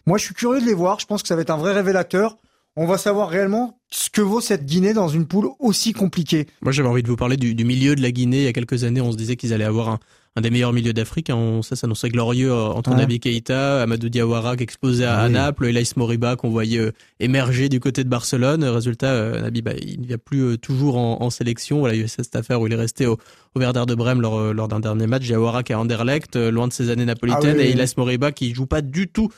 moi, 0.06 0.18
je 0.18 0.24
suis 0.24 0.34
curieux 0.34 0.62
de 0.62 0.66
les 0.66 0.74
voir. 0.74 1.00
Je 1.00 1.06
pense 1.06 1.22
que 1.22 1.28
ça 1.28 1.36
va 1.36 1.42
être 1.42 1.50
un 1.50 1.58
vrai 1.58 1.74
révélateur. 1.74 2.38
On 2.78 2.86
va 2.86 2.98
savoir 2.98 3.30
réellement 3.30 3.80
ce 3.90 4.10
que 4.10 4.22
vaut 4.22 4.40
cette 4.40 4.66
Guinée 4.66 4.94
dans 4.94 5.10
une 5.10 5.28
poule 5.28 5.50
aussi 5.60 5.92
compliquée. 5.92 6.48
Moi, 6.62 6.72
j'avais 6.72 6.88
envie 6.88 7.04
de 7.04 7.08
vous 7.10 7.18
parler 7.18 7.36
du, 7.36 7.54
du, 7.54 7.66
milieu 7.66 7.96
de 7.96 8.02
la 8.02 8.12
Guinée. 8.12 8.38
Il 8.38 8.44
y 8.44 8.48
a 8.48 8.54
quelques 8.54 8.86
années, 8.86 9.02
on 9.02 9.12
se 9.12 9.18
disait 9.18 9.36
qu'ils 9.36 9.52
allaient 9.54 9.66
avoir 9.66 9.90
un, 9.90 10.00
un 10.38 10.42
des 10.42 10.50
meilleurs 10.50 10.72
milieux 10.72 10.94
d'Afrique. 10.94 11.30
Hein. 11.30 11.36
On, 11.36 11.62
ça 11.62 11.76
s'annonçait 11.76 12.08
glorieux 12.08 12.52
euh, 12.52 12.68
entre 12.68 12.92
Nabi 12.92 13.20
Keita, 13.20 13.82
Amadou 13.82 14.08
Diawara 14.08 14.56
qui 14.56 14.64
explosait 14.64 15.06
à, 15.06 15.28
Naples, 15.28 15.66
Elias 15.66 15.94
Moriba 15.98 16.38
qu'on 16.38 16.50
voyait 16.50 16.80
euh, 16.80 16.92
émerger 17.20 17.68
du 17.68 17.82
côté 17.82 18.06
de 18.06 18.10
Barcelone. 18.10 18.64
Résultat, 18.64 19.08
euh, 19.08 19.42
Nabi, 19.42 19.62
bah, 19.62 19.74
il 19.82 20.00
ne 20.00 20.08
vient 20.08 20.18
plus 20.18 20.58
toujours 20.58 20.98
en, 20.98 21.30
sélection. 21.30 21.80
Voilà, 21.80 21.96
il 21.96 21.98
y 21.98 22.02
a 22.02 22.06
eu 22.06 22.08
cette 22.08 22.36
affaire 22.36 22.62
où 22.62 22.68
il 22.68 22.74
est 22.74 22.78
resté 22.78 23.06
au, 23.06 23.18
au 23.56 23.60
Werder 23.60 23.84
de 23.86 23.96
Brême 23.96 24.22
lors, 24.22 24.54
lors 24.54 24.70
d'un 24.70 24.80
dernier 24.80 25.08
match. 25.08 25.24
Diawara 25.24 25.64
qui 25.64 25.74
est 25.74 25.76
à 25.76 25.80
Anderlecht, 25.80 26.38
loin 26.38 26.68
de 26.68 26.74
ses 26.74 26.90
années 26.90 27.06
napolitaines, 27.06 27.58
ah 27.60 27.64
et 27.64 27.72
Elias 27.72 27.94
Moriba 27.98 28.32
qui 28.32 28.54
joue 28.54 28.66
pas 28.66 28.82
du 28.82 29.10
tout 29.10 29.30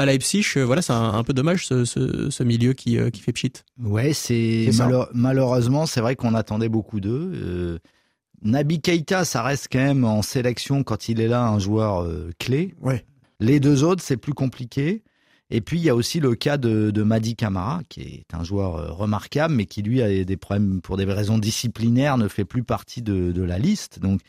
à 0.00 0.06
Leipzig. 0.06 0.44
Voilà, 0.56 0.82
c'est 0.82 0.92
un, 0.92 1.22
peu 1.24 1.32
dommage 1.32 1.66
ce, 1.66 1.84
ce, 1.84 2.30
ce 2.30 2.42
milieu 2.42 2.72
qui, 2.72 2.98
qui 3.10 3.20
fait 3.20 3.32
pchit. 3.32 3.52
Ouais, 3.78 4.12
c'est 4.12 4.70
malheureusement, 5.12 5.86
c'est 5.86 6.00
vrai 6.00 6.16
qu'on 6.16 6.34
attendait 6.34 6.68
beaucoup 6.68 7.00
d'eux. 7.00 7.80
Nabi 8.42 8.80
Keita, 8.80 9.24
ça 9.24 9.42
reste 9.42 9.68
quand 9.70 9.78
même 9.78 10.04
en 10.04 10.22
sélection 10.22 10.82
quand 10.82 11.08
il 11.08 11.20
est 11.20 11.28
là 11.28 11.46
un 11.46 11.58
joueur 11.58 12.02
euh, 12.02 12.30
clé. 12.38 12.74
Ouais. 12.80 13.04
Les 13.38 13.60
deux 13.60 13.84
autres, 13.84 14.02
c'est 14.02 14.16
plus 14.16 14.32
compliqué. 14.32 15.02
Et 15.50 15.60
puis 15.60 15.78
il 15.78 15.84
y 15.84 15.90
a 15.90 15.94
aussi 15.94 16.20
le 16.20 16.34
cas 16.34 16.56
de, 16.56 16.90
de 16.90 17.02
Madi 17.02 17.34
Camara, 17.34 17.82
qui 17.88 18.00
est 18.00 18.34
un 18.34 18.44
joueur 18.44 18.76
euh, 18.76 18.92
remarquable, 18.92 19.54
mais 19.54 19.66
qui 19.66 19.82
lui 19.82 20.00
a 20.00 20.24
des 20.24 20.36
problèmes 20.36 20.80
pour 20.80 20.96
des 20.96 21.04
raisons 21.04 21.38
disciplinaires, 21.38 22.16
ne 22.16 22.28
fait 22.28 22.44
plus 22.44 22.62
partie 22.62 23.02
de, 23.02 23.32
de 23.32 23.42
la 23.42 23.58
liste. 23.58 23.98
Donc 23.98 24.20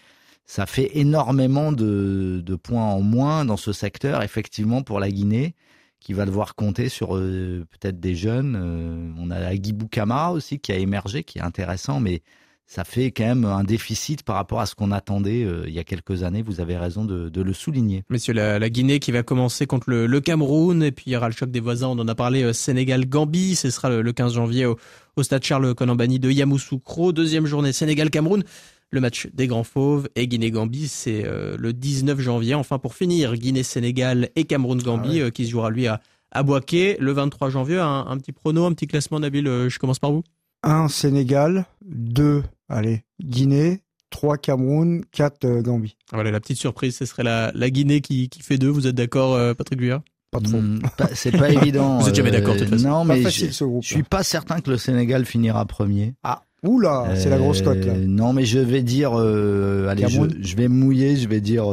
ça 0.45 0.65
fait 0.65 0.97
énormément 0.97 1.71
de, 1.71 2.43
points 2.61 2.83
en 2.83 3.01
moins 3.01 3.45
dans 3.45 3.57
ce 3.57 3.73
secteur, 3.73 4.23
effectivement, 4.23 4.83
pour 4.83 4.99
la 4.99 5.09
Guinée, 5.09 5.55
qui 5.99 6.13
va 6.13 6.25
devoir 6.25 6.55
compter 6.55 6.89
sur 6.89 7.15
euh, 7.15 7.65
peut-être 7.71 7.99
des 7.99 8.15
jeunes. 8.15 9.15
on 9.19 9.29
a 9.31 9.37
Agibou 9.37 9.87
Camara 9.87 10.33
aussi 10.33 10.59
qui 10.59 10.71
a 10.71 10.77
émergé, 10.77 11.23
qui 11.23 11.37
est 11.37 11.43
intéressant, 11.43 11.99
mais 11.99 12.21
ça 12.71 12.85
fait 12.85 13.11
quand 13.11 13.25
même 13.25 13.43
un 13.43 13.65
déficit 13.65 14.23
par 14.23 14.37
rapport 14.37 14.61
à 14.61 14.65
ce 14.65 14.75
qu'on 14.75 14.91
attendait 14.91 15.43
euh, 15.43 15.65
il 15.67 15.73
y 15.73 15.79
a 15.79 15.83
quelques 15.83 16.23
années. 16.23 16.41
Vous 16.41 16.61
avez 16.61 16.77
raison 16.77 17.03
de, 17.03 17.41
le 17.41 17.53
souligner. 17.53 18.05
Messieurs, 18.09 18.33
la, 18.33 18.69
Guinée 18.69 18.99
qui 18.99 19.11
va 19.11 19.23
commencer 19.23 19.65
contre 19.65 19.89
le, 19.89 20.21
Cameroun 20.21 20.81
et 20.81 20.93
puis 20.93 21.03
il 21.07 21.11
y 21.11 21.17
aura 21.17 21.27
le 21.27 21.35
choc 21.35 21.51
des 21.51 21.59
voisins. 21.59 21.87
On 21.87 21.99
en 21.99 22.07
a 22.07 22.15
parlé. 22.15 22.43
Euh, 22.43 22.53
Sénégal-Gambie, 22.53 23.55
ce 23.55 23.69
sera 23.69 23.89
le, 23.89 24.13
15 24.13 24.35
janvier 24.35 24.65
au, 24.67 24.77
au, 25.17 25.23
stade 25.23 25.43
Charles 25.43 25.75
Konambani 25.75 26.17
de 26.17 26.31
Yamoussoukro. 26.31 27.11
Deuxième 27.11 27.45
journée 27.45 27.73
Sénégal-Cameroun. 27.73 28.45
Le 28.91 28.99
match 29.01 29.27
des 29.33 29.47
Grands 29.47 29.63
Fauves 29.63 30.09
et 30.15 30.27
Guinée-Gambie, 30.27 30.87
c'est 30.87 31.25
euh, 31.25 31.55
le 31.57 31.73
19 31.73 32.19
janvier. 32.19 32.55
Enfin, 32.55 32.77
pour 32.77 32.93
finir, 32.93 33.35
Guinée-Sénégal 33.35 34.29
et 34.35 34.43
Cameroun-Gambie 34.43 35.21
ah 35.21 35.31
qui 35.31 35.45
se 35.45 35.51
jouera 35.51 35.69
lui 35.69 35.87
à, 35.87 36.01
à 36.31 36.43
Boaké 36.43 36.97
le 36.99 37.11
23 37.13 37.49
janvier. 37.49 37.77
Un, 37.77 38.05
un, 38.07 38.17
petit 38.17 38.33
prono, 38.33 38.65
un 38.65 38.73
petit 38.73 38.87
classement, 38.87 39.19
Nabil. 39.19 39.45
Je 39.45 39.79
commence 39.79 39.99
par 39.99 40.11
vous. 40.11 40.23
1 40.63 40.89
Sénégal, 40.89 41.65
2 41.85 42.43
Allez, 42.71 43.03
Guinée, 43.21 43.81
3 44.11 44.37
Cameroun, 44.37 45.03
4 45.11 45.43
euh, 45.43 45.61
Gambie. 45.61 45.97
Voilà, 46.13 46.31
la 46.31 46.39
petite 46.39 46.57
surprise, 46.57 46.95
ce 46.95 47.05
serait 47.05 47.23
la, 47.23 47.51
la 47.53 47.69
Guinée 47.69 47.99
qui, 47.99 48.29
qui 48.29 48.41
fait 48.41 48.57
deux. 48.57 48.69
Vous 48.69 48.87
êtes 48.87 48.95
d'accord, 48.95 49.35
euh, 49.35 49.53
Patrick 49.53 49.79
Guyard 49.79 50.01
pas 50.31 50.39
trop. 50.39 50.61
Hmm, 50.61 50.79
c'est 51.13 51.37
pas 51.37 51.49
évident. 51.49 51.97
Vous 51.97 52.07
êtes 52.07 52.15
jamais 52.15 52.31
d'accord, 52.31 52.53
de 52.53 52.59
toute 52.59 52.69
façon. 52.69 52.87
Non, 52.87 53.03
mais 53.03 53.29
je, 53.29 53.47
je 53.47 53.81
suis 53.81 54.03
pas 54.03 54.23
certain 54.23 54.61
que 54.61 54.69
le 54.69 54.77
Sénégal 54.77 55.25
finira 55.25 55.65
premier. 55.65 56.13
Ah, 56.23 56.43
oula, 56.63 57.15
c'est 57.15 57.29
la 57.29 57.37
grosse 57.37 57.61
cote 57.61 57.85
là. 57.85 57.93
Euh, 57.93 58.05
non, 58.05 58.33
mais 58.33 58.45
je 58.45 58.59
vais 58.59 58.83
dire, 58.83 59.13
allez, 59.13 60.07
je, 60.07 60.21
je, 60.39 60.55
vais 60.55 60.67
mouiller, 60.67 61.15
je 61.15 61.27
vais 61.27 61.41
dire 61.41 61.65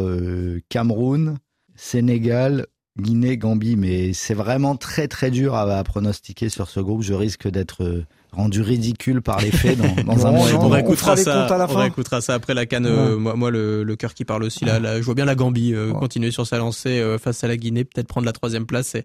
Cameroun. 0.68 1.37
Sénégal, 1.79 2.66
Guinée, 2.98 3.37
Gambie, 3.38 3.77
mais 3.77 4.12
c'est 4.12 4.35
vraiment 4.35 4.77
très 4.77 5.07
très 5.07 5.31
dur 5.31 5.55
à, 5.55 5.85
pronostiquer 5.85 6.48
sur 6.48 6.68
ce 6.68 6.81
groupe. 6.81 7.03
Je 7.03 7.14
risque 7.14 7.48
d'être 7.48 7.85
euh, 7.85 8.05
rendu 8.32 8.62
ridicule 8.62 9.22
par 9.22 9.40
les 9.40 9.50
faits 9.50 9.78
dans, 9.78 10.14
dans 10.14 10.26
un 10.26 10.32
moment. 10.32 10.44
On, 10.60 10.68
réécoutera 10.68 11.16
ça. 11.16 11.46
On 11.50 12.20
ça 12.20 12.34
après 12.34 12.54
la 12.54 12.66
canne. 12.66 12.86
Euh, 12.86 13.16
moi, 13.16 13.34
moi, 13.34 13.50
le, 13.50 13.82
le 13.84 13.96
cœur 13.96 14.14
qui 14.14 14.24
parle 14.24 14.44
aussi. 14.44 14.64
Là, 14.64 14.98
je 14.98 15.04
vois 15.04 15.14
bien 15.14 15.24
la 15.24 15.34
Gambie 15.34 15.74
euh, 15.74 15.92
continuer 15.92 16.30
sur 16.30 16.46
sa 16.46 16.58
lancée 16.58 17.02
face 17.22 17.42
à 17.44 17.48
la 17.48 17.56
Guinée, 17.56 17.84
peut-être 17.84 18.06
prendre 18.06 18.26
la 18.26 18.32
troisième 18.32 18.66
place 18.66 18.94
et, 18.94 19.04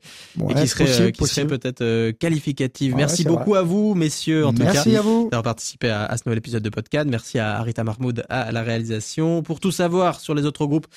qui 0.55 0.67
serait, 0.67 1.11
qui 1.11 1.25
serait 1.25 1.47
peut-être 1.47 2.11
qualificative. 2.11 2.95
Merci 2.95 3.23
beaucoup 3.23 3.55
à 3.55 3.61
vous, 3.61 3.95
messieurs, 3.95 4.45
en 4.45 4.53
tout 4.53 4.63
cas, 4.63 4.83
d'avoir 4.83 5.43
participé 5.43 5.89
à, 5.89 6.05
à, 6.05 6.17
ce 6.17 6.23
nouvel 6.25 6.39
épisode 6.39 6.63
de 6.63 6.69
podcast. 6.69 7.07
Merci 7.09 7.39
à 7.39 7.57
Arita 7.57 7.83
Mahmoud 7.83 8.23
à 8.29 8.51
la 8.51 8.61
réalisation. 8.61 9.43
Pour 9.43 9.59
tout 9.59 9.71
savoir 9.71 10.19
sur 10.19 10.35
les 10.35 10.45
autres 10.45 10.65
groupes 10.65 10.87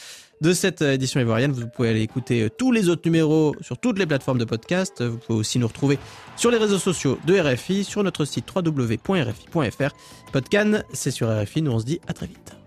de 0.40 0.52
cette 0.52 0.82
édition 0.82 1.20
ivoirienne. 1.20 1.52
Vous 1.52 1.68
pouvez 1.68 1.90
aller 1.90 2.02
écouter 2.02 2.42
euh, 2.42 2.48
tous 2.48 2.72
les 2.72 2.88
autres 2.88 3.02
numéros 3.04 3.54
sur 3.60 3.78
toutes 3.78 3.98
les 3.98 4.06
plateformes 4.06 4.38
de 4.38 4.44
podcast. 4.44 5.02
Vous 5.02 5.18
pouvez 5.18 5.38
aussi 5.38 5.58
nous 5.58 5.68
retrouver 5.68 5.98
sur 6.36 6.50
les 6.50 6.58
réseaux 6.58 6.78
sociaux 6.78 7.18
de 7.26 7.38
RFI, 7.38 7.84
sur 7.84 8.02
notre 8.02 8.24
site 8.24 8.46
www.rfi.fr. 8.54 9.90
Podcan, 10.32 10.82
c'est 10.92 11.10
sur 11.10 11.28
RFI. 11.28 11.62
Nous, 11.62 11.72
on 11.72 11.78
se 11.78 11.86
dit 11.86 12.00
à 12.06 12.12
très 12.12 12.26
vite. 12.26 12.65